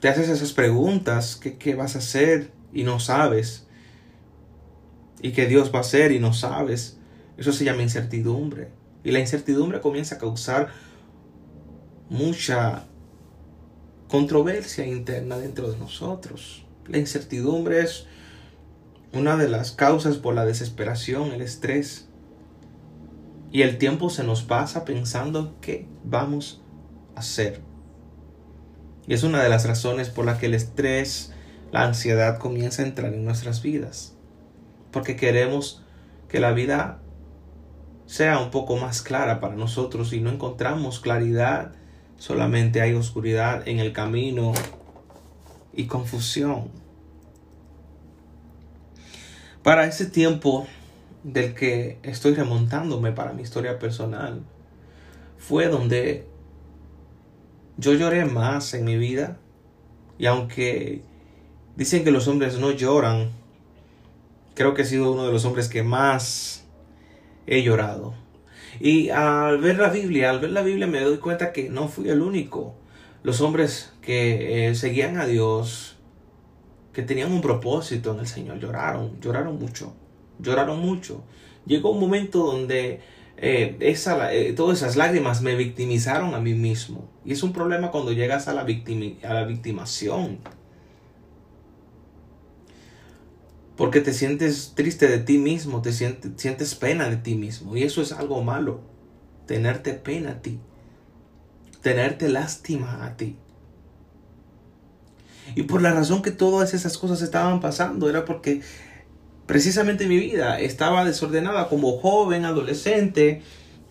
te 0.00 0.08
haces 0.08 0.28
esas 0.28 0.52
preguntas, 0.52 1.36
¿qué, 1.36 1.56
qué 1.56 1.74
vas 1.74 1.96
a 1.96 1.98
hacer? 1.98 2.50
Y 2.72 2.84
no 2.84 3.00
sabes. 3.00 3.66
Y 5.20 5.32
qué 5.32 5.46
Dios 5.46 5.72
va 5.72 5.78
a 5.78 5.82
hacer 5.82 6.12
y 6.12 6.18
no 6.18 6.32
sabes. 6.32 6.98
Eso 7.36 7.52
se 7.52 7.64
llama 7.64 7.82
incertidumbre. 7.82 8.68
Y 9.02 9.10
la 9.10 9.20
incertidumbre 9.20 9.80
comienza 9.80 10.16
a 10.16 10.18
causar 10.18 10.68
mucha 12.08 12.84
controversia 14.08 14.86
interna 14.86 15.38
dentro 15.38 15.70
de 15.70 15.78
nosotros. 15.78 16.64
La 16.86 16.98
incertidumbre 16.98 17.80
es 17.80 18.06
una 19.12 19.36
de 19.36 19.48
las 19.48 19.72
causas 19.72 20.16
por 20.18 20.34
la 20.34 20.44
desesperación, 20.44 21.32
el 21.32 21.40
estrés. 21.40 22.08
Y 23.54 23.62
el 23.62 23.78
tiempo 23.78 24.10
se 24.10 24.24
nos 24.24 24.42
pasa 24.42 24.84
pensando 24.84 25.54
qué 25.60 25.86
vamos 26.02 26.60
a 27.14 27.20
hacer. 27.20 27.60
Y 29.06 29.14
es 29.14 29.22
una 29.22 29.40
de 29.40 29.48
las 29.48 29.64
razones 29.64 30.08
por 30.08 30.24
la 30.24 30.38
que 30.38 30.46
el 30.46 30.54
estrés, 30.54 31.32
la 31.70 31.84
ansiedad 31.84 32.40
comienza 32.40 32.82
a 32.82 32.86
entrar 32.86 33.14
en 33.14 33.24
nuestras 33.24 33.62
vidas. 33.62 34.16
Porque 34.90 35.14
queremos 35.14 35.84
que 36.28 36.40
la 36.40 36.50
vida 36.50 36.98
sea 38.06 38.40
un 38.40 38.50
poco 38.50 38.76
más 38.76 39.02
clara 39.02 39.38
para 39.38 39.54
nosotros 39.54 40.12
y 40.12 40.20
no 40.20 40.30
encontramos 40.30 40.98
claridad, 40.98 41.76
solamente 42.18 42.80
hay 42.80 42.94
oscuridad 42.94 43.68
en 43.68 43.78
el 43.78 43.92
camino 43.92 44.52
y 45.72 45.86
confusión. 45.86 46.72
Para 49.62 49.86
ese 49.86 50.06
tiempo 50.06 50.66
del 51.24 51.54
que 51.54 51.98
estoy 52.02 52.34
remontándome 52.34 53.10
para 53.10 53.32
mi 53.32 53.42
historia 53.42 53.78
personal, 53.78 54.42
fue 55.38 55.68
donde 55.68 56.26
yo 57.76 57.94
lloré 57.94 58.24
más 58.24 58.74
en 58.74 58.84
mi 58.84 58.96
vida 58.96 59.38
y 60.18 60.26
aunque 60.26 61.02
dicen 61.76 62.04
que 62.04 62.12
los 62.12 62.28
hombres 62.28 62.58
no 62.58 62.70
lloran, 62.70 63.30
creo 64.54 64.74
que 64.74 64.82
he 64.82 64.84
sido 64.84 65.12
uno 65.12 65.26
de 65.26 65.32
los 65.32 65.44
hombres 65.44 65.68
que 65.68 65.82
más 65.82 66.64
he 67.46 67.62
llorado. 67.62 68.14
Y 68.80 69.10
al 69.10 69.58
ver 69.58 69.78
la 69.78 69.88
Biblia, 69.88 70.30
al 70.30 70.40
ver 70.40 70.50
la 70.50 70.62
Biblia 70.62 70.86
me 70.86 71.00
doy 71.00 71.18
cuenta 71.18 71.52
que 71.52 71.68
no 71.68 71.88
fui 71.88 72.08
el 72.08 72.22
único. 72.22 72.74
Los 73.22 73.40
hombres 73.40 73.92
que 74.02 74.68
eh, 74.68 74.74
seguían 74.74 75.18
a 75.18 75.26
Dios, 75.26 75.96
que 76.92 77.02
tenían 77.02 77.32
un 77.32 77.40
propósito 77.40 78.12
en 78.12 78.20
el 78.20 78.26
Señor, 78.26 78.58
lloraron, 78.58 79.20
lloraron 79.20 79.58
mucho, 79.58 79.94
lloraron 80.38 80.80
mucho. 80.80 81.22
Llegó 81.66 81.90
un 81.90 82.00
momento 82.00 82.40
donde 82.40 83.00
eh, 83.36 83.76
esa, 83.80 84.32
eh, 84.32 84.52
todas 84.52 84.78
esas 84.78 84.96
lágrimas 84.96 85.42
me 85.42 85.56
victimizaron 85.56 86.34
a 86.34 86.40
mí 86.40 86.54
mismo. 86.54 87.08
Y 87.24 87.32
es 87.32 87.42
un 87.42 87.52
problema 87.52 87.90
cuando 87.90 88.12
llegas 88.12 88.48
a 88.48 88.54
la, 88.54 88.62
a 88.62 89.34
la 89.34 89.44
victimación. 89.44 90.38
Porque 93.76 94.00
te 94.00 94.12
sientes 94.12 94.72
triste 94.76 95.08
de 95.08 95.18
ti 95.18 95.38
mismo, 95.38 95.82
te 95.82 95.92
sientes 95.92 96.74
pena 96.76 97.08
de 97.08 97.16
ti 97.16 97.34
mismo. 97.34 97.76
Y 97.76 97.82
eso 97.82 98.02
es 98.02 98.12
algo 98.12 98.42
malo. 98.42 98.80
Tenerte 99.46 99.94
pena 99.94 100.32
a 100.32 100.42
ti. 100.42 100.60
Tenerte 101.82 102.28
lástima 102.28 103.04
a 103.04 103.16
ti. 103.16 103.36
Y 105.54 105.64
por 105.64 105.82
la 105.82 105.92
razón 105.92 106.22
que 106.22 106.30
todas 106.30 106.72
esas 106.72 106.96
cosas 106.98 107.20
estaban 107.20 107.60
pasando 107.60 108.08
era 108.08 108.24
porque 108.24 108.62
precisamente 109.46 110.06
mi 110.06 110.18
vida 110.18 110.60
estaba 110.60 111.04
desordenada 111.04 111.68
como 111.68 111.98
joven, 111.98 112.44
adolescente, 112.44 113.42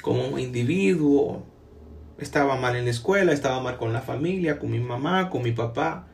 como 0.02 0.38
individuo. 0.40 1.44
Estaba 2.20 2.56
mal 2.56 2.76
en 2.76 2.86
la 2.86 2.92
escuela, 2.92 3.34
estaba 3.34 3.60
mal 3.60 3.78
con 3.78 3.92
la 3.94 4.02
familia, 4.02 4.60
con 4.60 4.72
mi 4.72 4.80
mamá, 4.80 5.30
con 5.30 5.44
mi 5.44 5.52
papá 5.52 6.08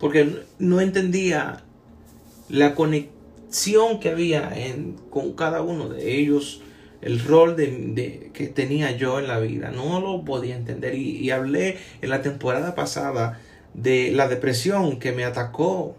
porque 0.00 0.44
no 0.58 0.80
entendía 0.80 1.62
la 2.48 2.74
conexión 2.74 4.00
que 4.00 4.08
había 4.08 4.50
en, 4.56 4.94
con 5.10 5.34
cada 5.34 5.60
uno 5.60 5.90
de 5.90 6.16
ellos, 6.18 6.62
el 7.02 7.20
rol 7.20 7.54
de, 7.54 8.30
que 8.32 8.46
tenía 8.48 8.96
yo 8.96 9.18
en 9.18 9.28
la 9.28 9.38
vida. 9.38 9.70
No 9.70 10.00
lo 10.00 10.24
podía 10.24 10.56
entender. 10.56 10.94
Y, 10.94 11.18
y, 11.18 11.30
hablé 11.30 11.76
en 12.00 12.10
la 12.10 12.22
temporada 12.22 12.74
pasada 12.74 13.40
de 13.74 14.10
la 14.10 14.26
depresión 14.26 14.98
que 14.98 15.12
me 15.12 15.24
atacó. 15.24 15.94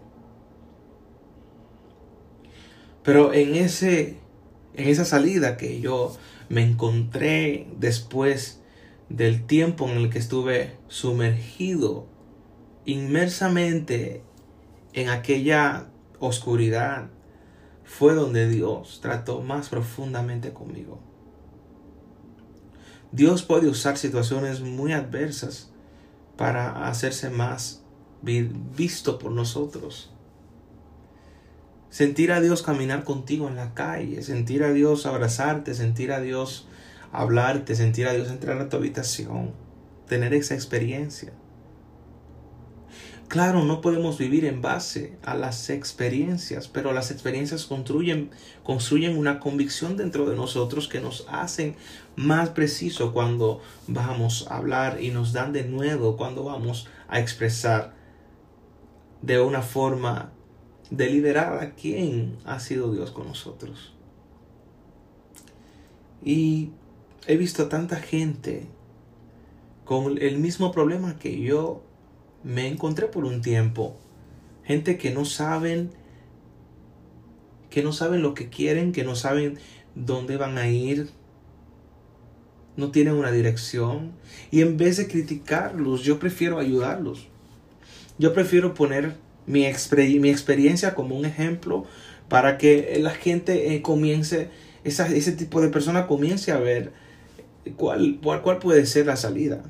Pero 3.02 3.32
en, 3.32 3.54
ese, 3.54 4.18
en 4.74 4.88
esa 4.88 5.04
salida 5.04 5.56
que 5.56 5.80
yo 5.80 6.16
me 6.48 6.62
encontré 6.62 7.66
después 7.78 8.60
del 9.08 9.46
tiempo 9.46 9.88
en 9.88 9.96
el 9.96 10.10
que 10.10 10.18
estuve 10.18 10.76
sumergido 10.88 12.06
inmersamente 12.84 14.22
en 14.92 15.08
aquella 15.08 15.88
oscuridad 16.18 17.08
fue 17.84 18.14
donde 18.14 18.48
Dios 18.48 19.00
trató 19.02 19.40
más 19.40 19.68
profundamente 19.68 20.52
conmigo. 20.52 21.00
Dios 23.10 23.42
puede 23.42 23.68
usar 23.68 23.98
situaciones 23.98 24.60
muy 24.60 24.92
adversas 24.92 25.70
para 26.36 26.88
hacerse 26.88 27.28
más 27.28 27.82
visto 28.22 29.18
por 29.18 29.32
nosotros. 29.32 30.11
Sentir 31.92 32.32
a 32.32 32.40
Dios 32.40 32.62
caminar 32.62 33.04
contigo 33.04 33.48
en 33.48 33.56
la 33.56 33.74
calle, 33.74 34.22
sentir 34.22 34.64
a 34.64 34.72
Dios 34.72 35.04
abrazarte, 35.04 35.74
sentir 35.74 36.10
a 36.10 36.22
Dios 36.22 36.66
hablarte, 37.12 37.74
sentir 37.76 38.08
a 38.08 38.14
Dios 38.14 38.30
entrar 38.30 38.58
a 38.62 38.70
tu 38.70 38.78
habitación, 38.78 39.52
tener 40.08 40.32
esa 40.32 40.54
experiencia. 40.54 41.34
Claro, 43.28 43.62
no 43.64 43.82
podemos 43.82 44.16
vivir 44.16 44.46
en 44.46 44.62
base 44.62 45.18
a 45.22 45.34
las 45.34 45.68
experiencias, 45.68 46.66
pero 46.66 46.94
las 46.94 47.10
experiencias 47.10 47.66
construyen, 47.66 48.30
construyen 48.62 49.18
una 49.18 49.38
convicción 49.38 49.98
dentro 49.98 50.24
de 50.24 50.34
nosotros 50.34 50.88
que 50.88 51.02
nos 51.02 51.26
hacen 51.28 51.76
más 52.16 52.48
preciso 52.48 53.12
cuando 53.12 53.60
vamos 53.86 54.46
a 54.48 54.56
hablar 54.56 55.02
y 55.02 55.10
nos 55.10 55.34
dan 55.34 55.52
de 55.52 55.64
nuevo 55.64 56.16
cuando 56.16 56.42
vamos 56.44 56.88
a 57.08 57.20
expresar 57.20 57.92
de 59.20 59.42
una 59.42 59.60
forma 59.60 60.32
deliberada 60.92 61.74
quién 61.74 62.36
ha 62.44 62.60
sido 62.60 62.92
Dios 62.92 63.10
con 63.12 63.26
nosotros. 63.26 63.94
Y 66.22 66.70
he 67.26 67.36
visto 67.36 67.68
tanta 67.68 67.96
gente 67.96 68.66
con 69.84 70.18
el 70.18 70.38
mismo 70.38 70.70
problema 70.70 71.18
que 71.18 71.40
yo 71.40 71.82
me 72.44 72.68
encontré 72.68 73.06
por 73.06 73.24
un 73.24 73.40
tiempo. 73.40 73.96
Gente 74.64 74.98
que 74.98 75.10
no 75.12 75.24
saben, 75.24 75.90
que 77.70 77.82
no 77.82 77.92
saben 77.92 78.22
lo 78.22 78.34
que 78.34 78.50
quieren, 78.50 78.92
que 78.92 79.02
no 79.02 79.16
saben 79.16 79.58
dónde 79.94 80.36
van 80.36 80.58
a 80.58 80.68
ir, 80.68 81.08
no 82.76 82.90
tienen 82.90 83.14
una 83.14 83.32
dirección. 83.32 84.12
Y 84.50 84.60
en 84.60 84.76
vez 84.76 84.98
de 84.98 85.08
criticarlos, 85.08 86.02
yo 86.02 86.18
prefiero 86.18 86.58
ayudarlos. 86.58 87.28
Yo 88.18 88.34
prefiero 88.34 88.74
poner 88.74 89.16
mi, 89.46 89.66
mi 90.20 90.30
experiencia 90.30 90.94
como 90.94 91.16
un 91.16 91.24
ejemplo 91.24 91.84
para 92.28 92.58
que 92.58 92.98
la 93.00 93.10
gente 93.10 93.74
eh, 93.74 93.82
comience, 93.82 94.50
ese 94.84 95.32
tipo 95.32 95.60
de 95.60 95.68
persona 95.68 96.06
comience 96.06 96.50
a 96.52 96.58
ver 96.58 96.92
cuál, 97.76 98.20
cuál 98.22 98.58
puede 98.58 98.86
ser 98.86 99.06
la 99.06 99.16
salida. 99.16 99.62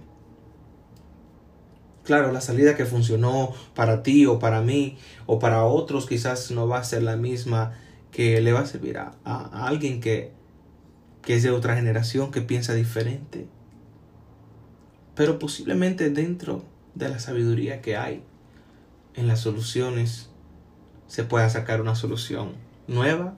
Claro, 2.04 2.32
la 2.32 2.40
salida 2.40 2.76
que 2.76 2.85
funcionó 2.85 3.52
para 3.74 4.02
ti 4.02 4.26
o 4.26 4.38
para 4.38 4.61
mí 4.61 4.98
o 5.26 5.38
para 5.38 5.64
otros 5.64 6.06
quizás 6.06 6.50
no 6.50 6.66
va 6.66 6.78
a 6.78 6.85
ser 6.85 7.02
la 7.02 7.16
misma 7.16 7.74
que 8.11 8.40
le 8.40 8.52
va 8.52 8.61
a 8.61 8.66
servir 8.66 8.98
a, 8.98 9.14
alguien 9.66 10.00
que, 10.00 10.32
que 11.22 11.37
es 11.37 11.42
de 11.42 11.50
otra 11.50 11.76
generación, 11.76 12.32
que 12.32 12.42
piensa 12.42 12.74
diferente. 12.74 13.46
Pero 15.14 15.38
posiblemente 15.38 16.11
dentro 16.11 16.64
de 16.94 17.08
la 17.08 17.18
sabiduría 17.18 17.80
que 17.80 17.96
hay 17.96 18.22
en 19.14 19.29
las 19.29 19.40
soluciones 19.40 20.31
se 21.07 21.25
pueda 21.25 21.48
sacar 21.51 21.81
una 21.81 21.94
solución 21.94 22.53
nueva 22.87 23.37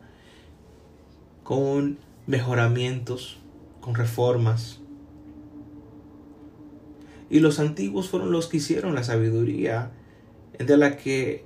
con 1.42 1.98
mejoramientos, 2.26 3.38
con 3.80 3.94
reformas, 3.94 4.80
y 7.30 7.40
los 7.40 7.58
antiguos 7.58 8.08
fueron 8.08 8.30
los 8.30 8.46
que 8.46 8.58
hicieron 8.58 8.94
la 8.94 9.02
sabiduría, 9.02 9.90
de 10.58 10.76
la 10.76 10.96
que 10.96 11.44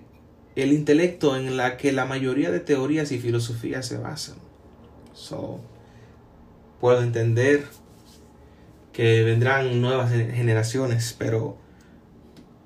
el 0.55 0.73
intelecto 0.73 1.37
en 1.37 1.57
la 1.57 1.77
que 1.77 1.93
la 1.93 2.05
mayoría 2.05 2.51
de 2.51 2.61
teorías 2.61 3.12
y 3.12 3.19
filosofías 3.19 3.87
se 3.87 3.97
basan. 3.97 4.37
So, 5.14 5.61
puedo 6.81 7.03
entender 7.03 7.64
que 8.93 9.23
vendrán 9.23 9.81
nuevas 9.81 10.11
generaciones, 10.11 11.14
pero 11.17 11.57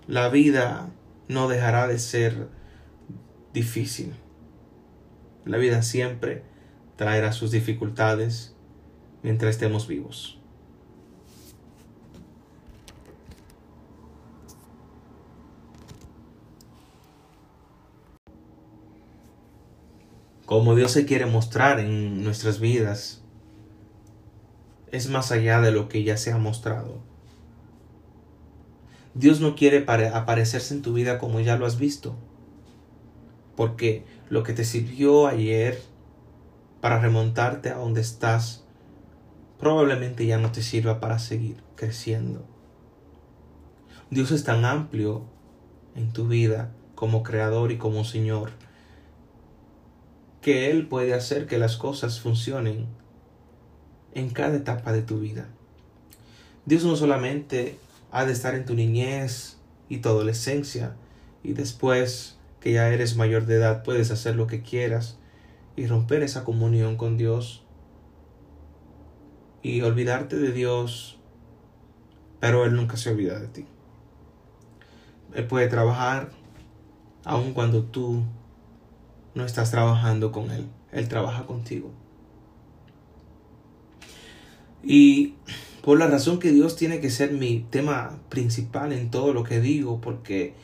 la 0.09 0.29
vida 0.29 0.89
no 1.29 1.49
dejará 1.49 1.89
de 1.89 1.99
ser 1.99 2.49
difícil. 3.53 4.15
La 5.45 5.59
vida 5.59 5.83
siempre 5.83 6.43
traerá 6.97 7.33
sus 7.33 7.51
dificultades 7.51 8.55
mientras 9.23 9.51
estemos 9.51 9.87
vivos. 9.87 10.43
como 20.53 20.75
Dios 20.75 20.93
se 20.93 21.07
quiere 21.07 21.25
mostrar 21.25 21.81
en 21.81 22.23
nuestras 22.25 22.61
vidas, 22.61 23.23
es 24.91 25.09
más 25.09 25.33
allá 25.33 25.63
de 25.63 25.73
lo 25.73 25.89
que 25.89 26.05
ya 26.05 26.19
se 26.19 26.31
ha 26.31 26.37
mostrado. 26.37 27.12
Dios 29.15 29.41
no 29.41 29.55
quiere 29.55 29.85
aparecerse 30.15 30.75
en 30.75 30.83
tu 30.83 30.95
vida 30.95 31.19
como 31.19 31.41
ya 31.41 31.57
lo 31.57 31.67
has 31.67 31.79
visto, 31.79 32.17
porque 33.57 34.05
lo 34.31 34.43
que 34.43 34.55
te 34.55 34.65
sirvió 34.65 35.27
ayer 35.27 35.83
para 36.81 36.99
remontarte 36.99 37.69
a 37.69 37.77
donde 37.77 38.01
estás, 38.01 38.65
probablemente 39.59 40.27
ya 40.27 40.39
no 40.39 40.51
te 40.51 40.63
sirva 40.63 40.99
para 41.01 41.19
seguir 41.19 41.63
creciendo. 41.77 42.45
Dios 44.11 44.31
es 44.31 44.45
tan 44.45 44.65
amplio 44.65 45.25
en 45.95 46.13
tu 46.13 46.29
vida 46.29 46.73
como 46.95 47.23
creador 47.23 47.73
y 47.73 47.79
como 47.79 48.05
Señor 48.05 48.51
que 50.41 50.71
Él 50.71 50.89
puede 50.89 51.15
hacer 51.15 51.47
que 51.47 51.59
las 51.59 51.77
cosas 51.77 52.21
funcionen 52.21 52.87
en 54.15 54.31
cada 54.31 54.57
etapa 54.57 54.93
de 54.93 55.03
tu 55.03 55.21
vida. 55.21 55.49
Dios 56.67 56.85
no 56.85 56.97
solamente 56.97 57.79
ha 58.13 58.25
de 58.25 58.33
estar 58.33 58.55
en 58.55 58.65
tu 58.65 58.75
niñez 58.75 59.57
y 59.89 59.99
tu 59.99 60.11
adolescencia 60.11 60.95
y 61.43 61.55
después 61.55 62.39
que 62.61 62.73
ya 62.73 62.89
eres 62.91 63.17
mayor 63.17 63.47
de 63.47 63.57
edad 63.57 63.83
puedes 63.83 64.11
hacer 64.11 64.37
lo 64.37 64.47
que 64.47 64.63
quieras 64.63 65.19
y 65.75 65.87
romper 65.87 66.23
esa 66.23 66.45
comunión 66.45 66.97
con 66.97 67.17
Dios 67.17 67.65
y 69.63 69.81
olvidarte 69.81 70.37
de 70.37 70.53
Dios, 70.53 71.19
pero 72.39 72.65
Él 72.65 72.75
nunca 72.75 72.97
se 72.97 73.11
olvida 73.11 73.41
de 73.41 73.49
ti. 73.49 73.67
Él 75.35 75.47
puede 75.47 75.69
trabajar 75.69 76.31
aun 77.25 77.55
cuando 77.55 77.85
tú 77.85 78.23
no 79.35 79.45
estás 79.45 79.71
trabajando 79.71 80.33
con 80.33 80.51
Él, 80.51 80.67
Él 80.91 81.09
trabaja 81.09 81.47
contigo. 81.47 81.91
Y 84.85 85.35
por 85.83 85.99
la 85.99 86.07
razón 86.07 86.39
que 86.39 86.53
Dios 86.53 86.77
tiene 86.77 87.01
que 87.01 87.11
ser 87.11 87.33
mi 87.33 87.67
tema 87.71 88.21
principal 88.29 88.93
en 88.93 89.11
todo 89.11 89.33
lo 89.33 89.43
que 89.43 89.61
digo, 89.61 90.01
porque 90.01 90.55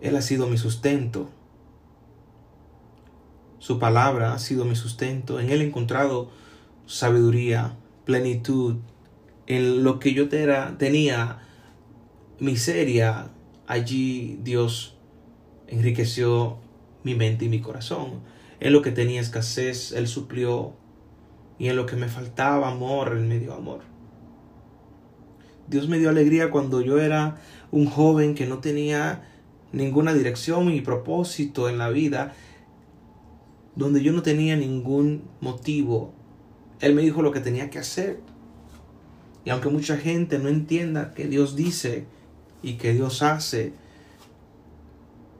Él 0.00 0.16
ha 0.16 0.22
sido 0.22 0.48
mi 0.48 0.58
sustento. 0.58 1.30
Su 3.60 3.78
palabra 3.78 4.34
ha 4.34 4.38
sido 4.40 4.64
mi 4.64 4.74
sustento. 4.74 5.38
En 5.38 5.50
Él 5.50 5.62
he 5.62 5.66
encontrado 5.66 6.30
sabiduría, 6.86 7.76
plenitud. 8.04 8.76
En 9.46 9.84
lo 9.84 10.00
que 10.00 10.12
yo 10.12 10.28
tenía 10.28 11.38
miseria, 12.40 13.30
allí 13.68 14.40
Dios 14.42 14.96
enriqueció 15.68 16.58
mi 17.04 17.14
mente 17.14 17.44
y 17.44 17.48
mi 17.48 17.60
corazón. 17.60 18.22
En 18.58 18.72
lo 18.72 18.82
que 18.82 18.90
tenía 18.90 19.20
escasez, 19.20 19.92
Él 19.92 20.08
suplió. 20.08 20.72
Y 21.60 21.68
en 21.68 21.76
lo 21.76 21.86
que 21.86 21.94
me 21.94 22.08
faltaba 22.08 22.72
amor, 22.72 23.12
Él 23.12 23.24
me 23.24 23.38
dio 23.38 23.54
amor. 23.54 23.93
Dios 25.66 25.88
me 25.88 25.98
dio 25.98 26.10
alegría 26.10 26.50
cuando 26.50 26.80
yo 26.80 26.98
era 26.98 27.40
un 27.70 27.86
joven 27.86 28.34
que 28.34 28.46
no 28.46 28.58
tenía 28.58 29.28
ninguna 29.72 30.14
dirección 30.14 30.70
y 30.72 30.80
propósito 30.80 31.68
en 31.68 31.78
la 31.78 31.90
vida, 31.90 32.34
donde 33.74 34.02
yo 34.02 34.12
no 34.12 34.22
tenía 34.22 34.56
ningún 34.56 35.24
motivo. 35.40 36.12
Él 36.80 36.94
me 36.94 37.02
dijo 37.02 37.22
lo 37.22 37.32
que 37.32 37.40
tenía 37.40 37.70
que 37.70 37.78
hacer. 37.78 38.20
Y 39.44 39.50
aunque 39.50 39.68
mucha 39.68 39.96
gente 39.96 40.38
no 40.38 40.48
entienda 40.48 41.12
que 41.12 41.26
Dios 41.26 41.56
dice 41.56 42.06
y 42.62 42.74
que 42.74 42.92
Dios 42.92 43.22
hace, 43.22 43.72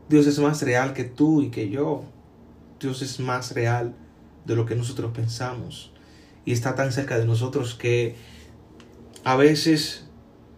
Dios 0.09 0.27
es 0.27 0.39
más 0.39 0.63
real 0.63 0.93
que 0.93 1.05
tú 1.05 1.43
y 1.43 1.51
que 1.51 1.71
yo. 1.71 2.05
Dios 2.81 3.03
es 3.03 3.21
más 3.21 3.53
real 3.53 3.95
de 4.45 4.57
lo 4.57 4.67
que 4.67 4.75
nosotros 4.75 5.13
pensamos. 5.15 5.93
Y 6.45 6.53
está 6.53 6.75
tan 6.75 6.93
cerca 6.93 7.19
de 7.19 7.25
nosotros 7.25 7.75
que 7.75 8.17
a 9.23 9.37
veces 9.37 10.07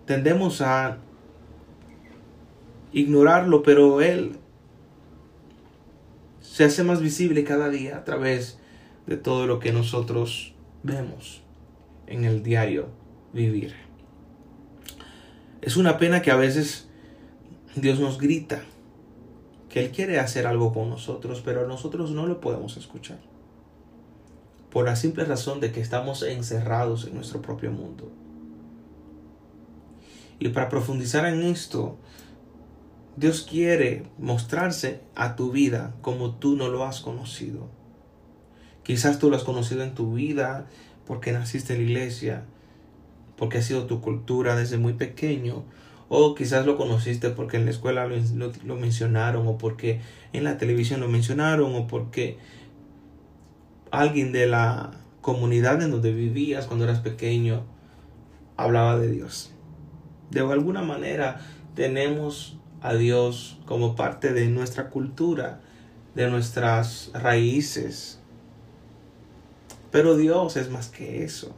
tendemos 0.07 0.61
a 0.61 0.99
ignorarlo, 2.93 3.63
pero 3.63 4.01
Él 4.01 4.37
se 6.41 6.65
hace 6.65 6.83
más 6.83 7.01
visible 7.01 7.45
cada 7.45 7.69
día 7.69 7.99
a 7.99 8.05
través 8.05 8.59
de 9.07 9.17
todo 9.17 9.47
lo 9.47 9.59
que 9.59 9.73
nosotros 9.73 10.55
vemos 10.83 11.43
en 12.07 12.25
el 12.25 12.43
diario 12.43 12.89
vivir. 13.33 13.75
Es 15.61 15.77
una 15.77 15.99
pena 15.99 16.23
que 16.23 16.31
a 16.31 16.37
veces 16.37 16.89
Dios 17.75 18.01
nos 18.01 18.19
grita 18.19 18.63
él 19.77 19.91
quiere 19.91 20.19
hacer 20.19 20.47
algo 20.47 20.73
con 20.73 20.89
nosotros, 20.89 21.43
pero 21.45 21.69
nosotros 21.69 22.11
no 22.11 22.27
lo 22.27 22.41
podemos 22.41 22.79
escuchar. 22.79 23.19
Por 24.71 24.87
la 24.87 24.97
simple 24.97 25.25
razón 25.25 25.61
de 25.61 25.71
que 25.71 25.83
estamos 25.83 26.23
encerrados 26.23 27.07
en 27.07 27.15
nuestro 27.15 27.43
propio 27.43 27.71
mundo. 27.71 28.11
Y 30.39 30.49
para 30.51 30.69
profundizar 30.69 31.27
en 31.27 31.43
esto, 31.43 31.99
Dios 33.17 33.47
quiere 33.49 34.05
mostrarse 34.19 35.01
a 35.15 35.37
tu 35.37 35.51
vida 35.51 35.95
como 36.03 36.35
tú 36.35 36.57
no 36.57 36.69
lo 36.69 36.85
has 36.85 37.01
conocido. 37.01 37.69
Quizás 38.83 39.19
tú 39.19 39.31
lo 39.31 39.37
has 39.37 39.45
conocido 39.45 39.83
en 39.83 39.95
tu 39.95 40.15
vida 40.15 40.67
porque 41.07 41.33
naciste 41.33 41.73
en 41.73 41.81
la 41.81 41.91
iglesia, 41.91 42.45
porque 43.37 43.59
ha 43.59 43.63
sido 43.63 43.87
tu 43.87 44.01
cultura 44.01 44.55
desde 44.55 44.77
muy 44.77 44.93
pequeño, 44.93 45.65
o 46.09 46.35
quizás 46.35 46.67
lo 46.67 46.77
conociste 46.77 47.31
porque 47.31 47.57
en 47.57 47.65
la 47.65 47.71
escuela 47.71 48.07
lo, 48.07 48.77
mencionaron, 48.77 49.47
o 49.49 49.59
porque 49.59 50.01
en 50.33 50.45
la 50.45 50.59
televisión 50.59 51.01
lo 51.01 51.09
mencionaron, 51.09 51.75
o 51.75 51.87
porque 51.87 52.39
alguien 53.91 54.31
de 54.33 54.47
la 54.47 54.93
comunidad 55.21 55.83
en 55.83 55.91
donde 55.91 56.13
vivías 56.13 56.67
cuando 56.67 56.85
eras 56.85 57.01
pequeño 57.01 57.65
hablaba 58.57 58.99
de 58.99 59.11
Dios. 59.11 59.56
De 60.31 60.41
alguna 60.41 60.83
manera 60.83 61.41
tenemos 61.75 62.59
a 62.81 62.95
Dios 62.95 63.59
como 63.67 63.97
parte 63.97 64.33
de 64.33 64.47
nuestra 64.47 64.91
cultura, 64.91 65.61
de 66.15 66.31
nuestras 66.31 67.11
raíces. 67.15 68.21
Pero 69.91 70.17
Dios 70.17 70.57
es 70.57 70.71
más 70.71 70.89
que 70.89 71.25
eso. 71.25 71.55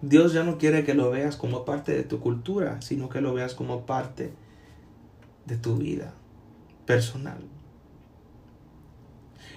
Dios 0.00 0.32
ya 0.32 0.44
no 0.44 0.58
quiere 0.58 0.84
que 0.84 0.94
lo 0.94 1.10
veas 1.10 1.36
como 1.36 1.64
parte 1.64 1.92
de 1.92 2.04
tu 2.04 2.20
cultura, 2.20 2.80
sino 2.80 3.08
que 3.08 3.20
lo 3.20 3.34
veas 3.34 3.54
como 3.54 3.84
parte 3.84 4.32
de 5.46 5.56
tu 5.56 5.76
vida 5.76 6.14
personal. 6.86 7.42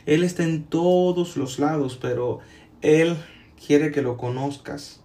Él 0.05 0.23
está 0.23 0.43
en 0.43 0.63
todos 0.63 1.37
los 1.37 1.59
lados, 1.59 1.97
pero 2.01 2.39
Él 2.81 3.17
quiere 3.65 3.91
que 3.91 4.01
lo 4.01 4.17
conozcas 4.17 5.01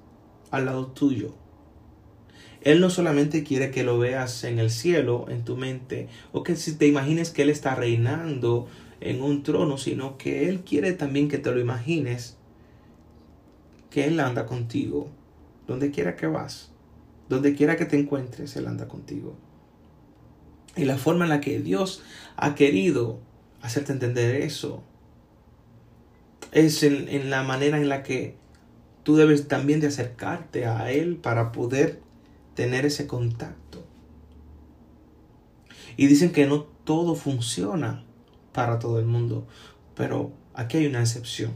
al 0.50 0.66
lado 0.66 0.86
tuyo. 0.86 1.34
Él 2.66 2.80
no 2.80 2.90
solamente 2.90 3.44
quiere 3.44 3.70
que 3.70 3.84
lo 3.84 3.96
veas 3.96 4.42
en 4.42 4.58
el 4.58 4.72
cielo, 4.72 5.26
en 5.28 5.44
tu 5.44 5.56
mente, 5.56 6.08
o 6.32 6.42
que 6.42 6.56
si 6.56 6.74
te 6.74 6.88
imagines 6.88 7.30
que 7.30 7.42
Él 7.42 7.48
está 7.48 7.76
reinando 7.76 8.66
en 9.00 9.22
un 9.22 9.44
trono, 9.44 9.78
sino 9.78 10.18
que 10.18 10.48
Él 10.48 10.62
quiere 10.62 10.92
también 10.92 11.28
que 11.28 11.38
te 11.38 11.52
lo 11.52 11.60
imagines, 11.60 12.36
que 13.88 14.06
Él 14.06 14.18
anda 14.18 14.46
contigo 14.46 15.08
donde 15.68 15.92
quiera 15.92 16.16
que 16.16 16.26
vas, 16.26 16.72
donde 17.28 17.54
quiera 17.54 17.76
que 17.76 17.84
te 17.84 18.00
encuentres, 18.00 18.56
Él 18.56 18.66
anda 18.66 18.88
contigo. 18.88 19.36
Y 20.74 20.86
la 20.86 20.98
forma 20.98 21.22
en 21.22 21.30
la 21.30 21.40
que 21.40 21.60
Dios 21.60 22.02
ha 22.34 22.56
querido 22.56 23.20
hacerte 23.62 23.92
entender 23.92 24.34
eso 24.42 24.82
es 26.50 26.82
en, 26.82 27.30
la 27.30 27.44
manera 27.44 27.76
en 27.76 27.88
la 27.88 28.02
que 28.02 28.34
tú 29.04 29.14
debes 29.14 29.46
también 29.46 29.78
de 29.78 29.86
acercarte 29.86 30.66
a 30.66 30.90
Él 30.90 31.14
para 31.14 31.52
poder 31.52 32.04
tener 32.56 32.84
ese 32.84 33.06
contacto. 33.06 33.84
Y 35.96 36.08
dicen 36.08 36.32
que 36.32 36.46
no 36.46 36.64
todo 36.82 37.14
funciona 37.14 38.04
para 38.52 38.80
todo 38.80 38.98
el 38.98 39.06
mundo, 39.06 39.46
pero 39.94 40.32
aquí 40.54 40.78
hay 40.78 40.86
una 40.86 41.00
excepción. 41.00 41.52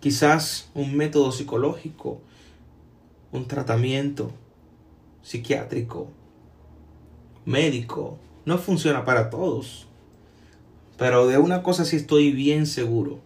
Quizás 0.00 0.68
un 0.74 0.96
método 0.96 1.30
psicológico 1.30 2.20
un 3.32 3.48
tratamiento 3.48 4.30
psiquiátrico, 5.22 6.08
médico, 7.46 8.18
no 8.44 8.58
funciona 8.58 9.04
para 9.04 9.30
todos. 9.30 9.86
Pero 10.98 11.26
de 11.26 11.38
una 11.38 11.62
cosa 11.62 11.84
sí 11.84 11.96
estoy 11.96 12.30
bien 12.30 12.66
seguro. 12.66 13.20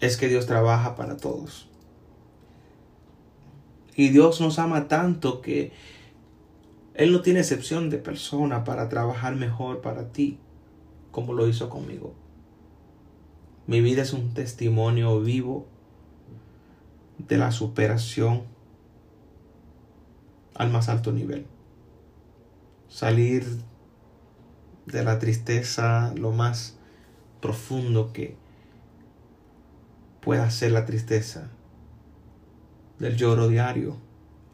Es 0.00 0.16
que 0.16 0.28
Dios 0.28 0.46
trabaja 0.46 0.96
para 0.96 1.16
todos. 1.16 1.67
Y 3.98 4.10
Dios 4.10 4.40
nos 4.40 4.60
ama 4.60 4.86
tanto 4.86 5.40
que 5.40 5.72
Él 6.94 7.10
no 7.10 7.20
tiene 7.20 7.40
excepción 7.40 7.90
de 7.90 7.98
persona 7.98 8.62
para 8.62 8.88
trabajar 8.88 9.34
mejor 9.34 9.80
para 9.80 10.12
ti, 10.12 10.38
como 11.10 11.32
lo 11.32 11.48
hizo 11.48 11.68
conmigo. 11.68 12.14
Mi 13.66 13.80
vida 13.80 14.02
es 14.02 14.12
un 14.12 14.34
testimonio 14.34 15.20
vivo 15.20 15.66
de 17.18 17.38
la 17.38 17.50
superación 17.50 18.44
al 20.54 20.70
más 20.70 20.88
alto 20.88 21.10
nivel. 21.10 21.48
Salir 22.86 23.44
de 24.86 25.02
la 25.02 25.18
tristeza 25.18 26.14
lo 26.14 26.30
más 26.30 26.78
profundo 27.40 28.12
que 28.12 28.36
pueda 30.20 30.48
ser 30.52 30.70
la 30.70 30.86
tristeza, 30.86 31.50
del 32.98 33.16
lloro 33.16 33.48
diario, 33.48 33.96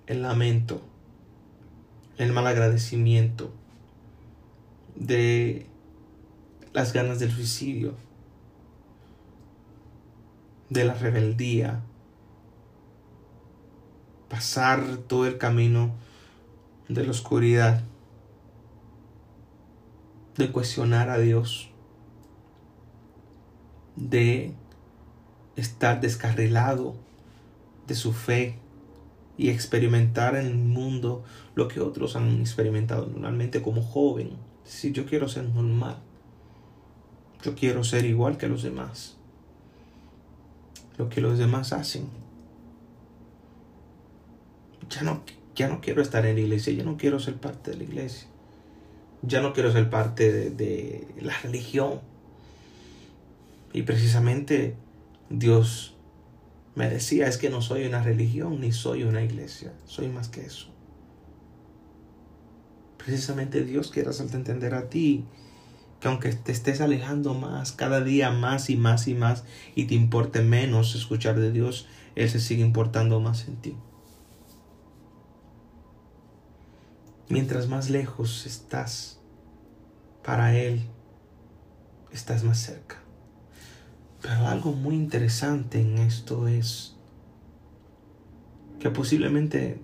el 0.06 0.22
lamento, 0.22 0.82
el 2.18 2.32
mal 2.32 2.46
agradecimiento, 2.46 3.52
de 4.94 5.66
las 6.72 6.92
ganas 6.92 7.18
del 7.18 7.30
suicidio, 7.30 7.94
de 10.68 10.84
la 10.84 10.94
rebeldía, 10.94 11.80
pasar 14.28 14.98
todo 15.08 15.26
el 15.26 15.38
camino 15.38 15.94
de 16.88 17.04
la 17.04 17.10
oscuridad, 17.10 17.82
de 20.36 20.50
cuestionar 20.52 21.08
a 21.08 21.18
Dios, 21.18 21.70
de 23.96 24.52
estar 25.56 26.00
descarrilado 26.00 27.03
de 27.86 27.94
su 27.94 28.12
fe 28.12 28.58
y 29.36 29.50
experimentar 29.50 30.36
en 30.36 30.46
el 30.46 30.54
mundo 30.54 31.24
lo 31.54 31.68
que 31.68 31.80
otros 31.80 32.16
han 32.16 32.40
experimentado 32.40 33.06
normalmente 33.06 33.62
como 33.62 33.82
joven. 33.82 34.30
Si 34.64 34.92
yo 34.92 35.06
quiero 35.06 35.28
ser 35.28 35.44
normal, 35.44 35.98
yo 37.42 37.54
quiero 37.54 37.84
ser 37.84 38.04
igual 38.04 38.38
que 38.38 38.48
los 38.48 38.62
demás, 38.62 39.16
lo 40.96 41.08
que 41.08 41.20
los 41.20 41.38
demás 41.38 41.72
hacen 41.72 42.24
ya 44.88 45.02
no, 45.02 45.22
ya 45.54 45.68
no 45.68 45.80
quiero 45.80 46.02
estar 46.02 46.24
en 46.26 46.36
la 46.36 46.40
iglesia, 46.40 46.72
ya 46.72 46.84
no 46.84 46.96
quiero 46.96 47.18
ser 47.18 47.36
parte 47.36 47.72
de 47.72 47.78
la 47.78 47.84
iglesia, 47.84 48.28
ya 49.22 49.40
no 49.40 49.52
quiero 49.52 49.72
ser 49.72 49.90
parte 49.90 50.32
de, 50.32 50.50
de 50.50 51.06
la 51.20 51.34
religión. 51.42 52.00
Y 53.72 53.82
precisamente 53.82 54.76
Dios 55.30 55.93
me 56.74 56.88
decía, 56.88 57.28
es 57.28 57.38
que 57.38 57.50
no 57.50 57.62
soy 57.62 57.84
una 57.84 58.02
religión 58.02 58.60
ni 58.60 58.72
soy 58.72 59.04
una 59.04 59.22
iglesia, 59.22 59.72
soy 59.86 60.08
más 60.08 60.28
que 60.28 60.44
eso. 60.44 60.68
Precisamente 62.98 63.64
Dios 63.64 63.90
quiere 63.90 64.10
hacerte 64.10 64.36
entender 64.36 64.74
a 64.74 64.88
ti 64.88 65.24
que 66.00 66.08
aunque 66.08 66.32
te 66.32 66.52
estés 66.52 66.80
alejando 66.80 67.34
más, 67.34 67.72
cada 67.72 68.02
día 68.02 68.30
más 68.30 68.70
y 68.70 68.76
más 68.76 69.08
y 69.08 69.14
más, 69.14 69.44
y 69.74 69.84
te 69.84 69.94
importe 69.94 70.42
menos 70.42 70.94
escuchar 70.94 71.38
de 71.38 71.52
Dios, 71.52 71.86
Él 72.14 72.28
se 72.28 72.40
sigue 72.40 72.62
importando 72.62 73.20
más 73.20 73.48
en 73.48 73.56
ti. 73.56 73.76
Mientras 77.28 77.68
más 77.68 77.88
lejos 77.88 78.44
estás 78.46 79.20
para 80.22 80.58
Él, 80.58 80.82
estás 82.10 82.44
más 82.44 82.58
cerca. 82.58 83.03
Pero 84.24 84.46
algo 84.46 84.72
muy 84.72 84.94
interesante 84.94 85.82
en 85.82 85.98
esto 85.98 86.48
es 86.48 86.96
que 88.80 88.88
posiblemente 88.88 89.82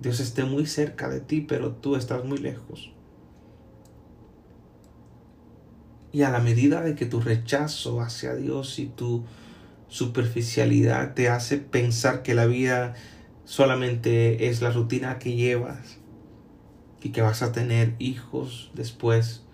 Dios 0.00 0.18
esté 0.18 0.42
muy 0.42 0.66
cerca 0.66 1.08
de 1.08 1.20
ti, 1.20 1.40
pero 1.40 1.70
tú 1.70 1.94
estás 1.94 2.24
muy 2.24 2.38
lejos. 2.38 2.90
Y 6.10 6.22
a 6.22 6.30
la 6.30 6.40
medida 6.40 6.80
de 6.80 6.96
que 6.96 7.06
tu 7.06 7.20
rechazo 7.20 8.00
hacia 8.00 8.34
Dios 8.34 8.80
y 8.80 8.86
tu 8.86 9.24
superficialidad 9.86 11.14
te 11.14 11.28
hace 11.28 11.58
pensar 11.58 12.24
que 12.24 12.34
la 12.34 12.46
vida 12.46 12.94
solamente 13.44 14.48
es 14.48 14.62
la 14.62 14.72
rutina 14.72 15.20
que 15.20 15.36
llevas, 15.36 15.98
y 17.04 17.10
que 17.10 17.22
vas 17.22 17.42
a 17.42 17.52
tener 17.52 17.94
hijos 18.00 18.72
después 18.74 19.44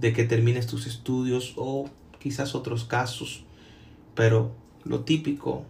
de 0.00 0.14
que 0.14 0.24
termines 0.24 0.66
tus 0.66 0.86
estudios 0.86 1.52
o 1.56 1.90
quizás 2.18 2.54
otros 2.54 2.84
casos, 2.84 3.44
pero 4.18 4.50
lo 4.82 5.04
típico, 5.04 5.64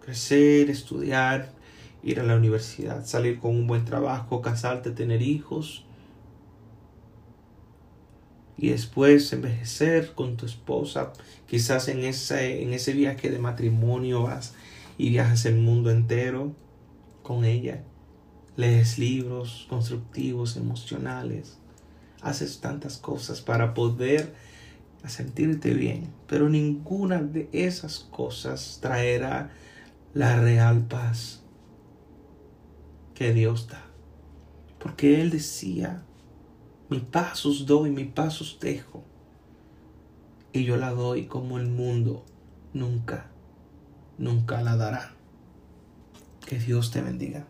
crecer, 0.00 0.70
estudiar, 0.70 1.50
ir 2.04 2.20
a 2.20 2.22
la 2.22 2.36
universidad, 2.36 3.04
salir 3.04 3.40
con 3.40 3.56
un 3.56 3.66
buen 3.66 3.84
trabajo, 3.84 4.40
casarte, 4.40 4.92
tener 4.92 5.22
hijos 5.22 5.84
y 8.56 8.68
después 8.68 9.32
envejecer 9.32 10.14
con 10.14 10.36
tu 10.36 10.46
esposa, 10.46 11.14
quizás 11.48 11.88
en 11.88 12.04
ese, 12.04 12.62
en 12.62 12.74
ese 12.74 12.92
viaje 12.92 13.28
de 13.28 13.40
matrimonio 13.40 14.22
vas 14.22 14.54
y 14.96 15.08
viajas 15.08 15.44
el 15.44 15.56
mundo 15.56 15.90
entero 15.90 16.54
con 17.24 17.44
ella. 17.44 17.82
Lees 18.54 19.00
libros 19.00 19.66
constructivos, 19.68 20.56
emocionales, 20.56 21.58
haces 22.20 22.60
tantas 22.60 22.98
cosas 22.98 23.40
para 23.40 23.74
poder 23.74 24.32
sentirte 25.08 25.74
bien, 25.74 26.12
pero 26.26 26.48
ninguna 26.48 27.20
de 27.22 27.48
esas 27.52 28.00
cosas 28.00 28.78
traerá 28.80 29.50
la 30.14 30.36
real 30.40 30.86
paz, 30.86 31.42
que 33.14 33.32
Dios 33.32 33.68
da. 33.68 33.82
Porque 34.78 35.20
Él 35.20 35.30
decía, 35.30 36.02
mi 36.88 37.00
paz 37.00 37.46
os 37.46 37.66
doy, 37.66 37.90
mi 37.90 38.04
paz 38.04 38.40
os 38.40 38.58
dejo. 38.60 39.02
Y 40.52 40.64
yo 40.64 40.76
la 40.76 40.90
doy 40.90 41.26
como 41.26 41.58
el 41.58 41.68
mundo 41.68 42.24
nunca, 42.74 43.30
nunca 44.18 44.60
la 44.60 44.76
dará. 44.76 45.14
Que 46.46 46.58
Dios 46.58 46.90
te 46.90 47.00
bendiga. 47.00 47.46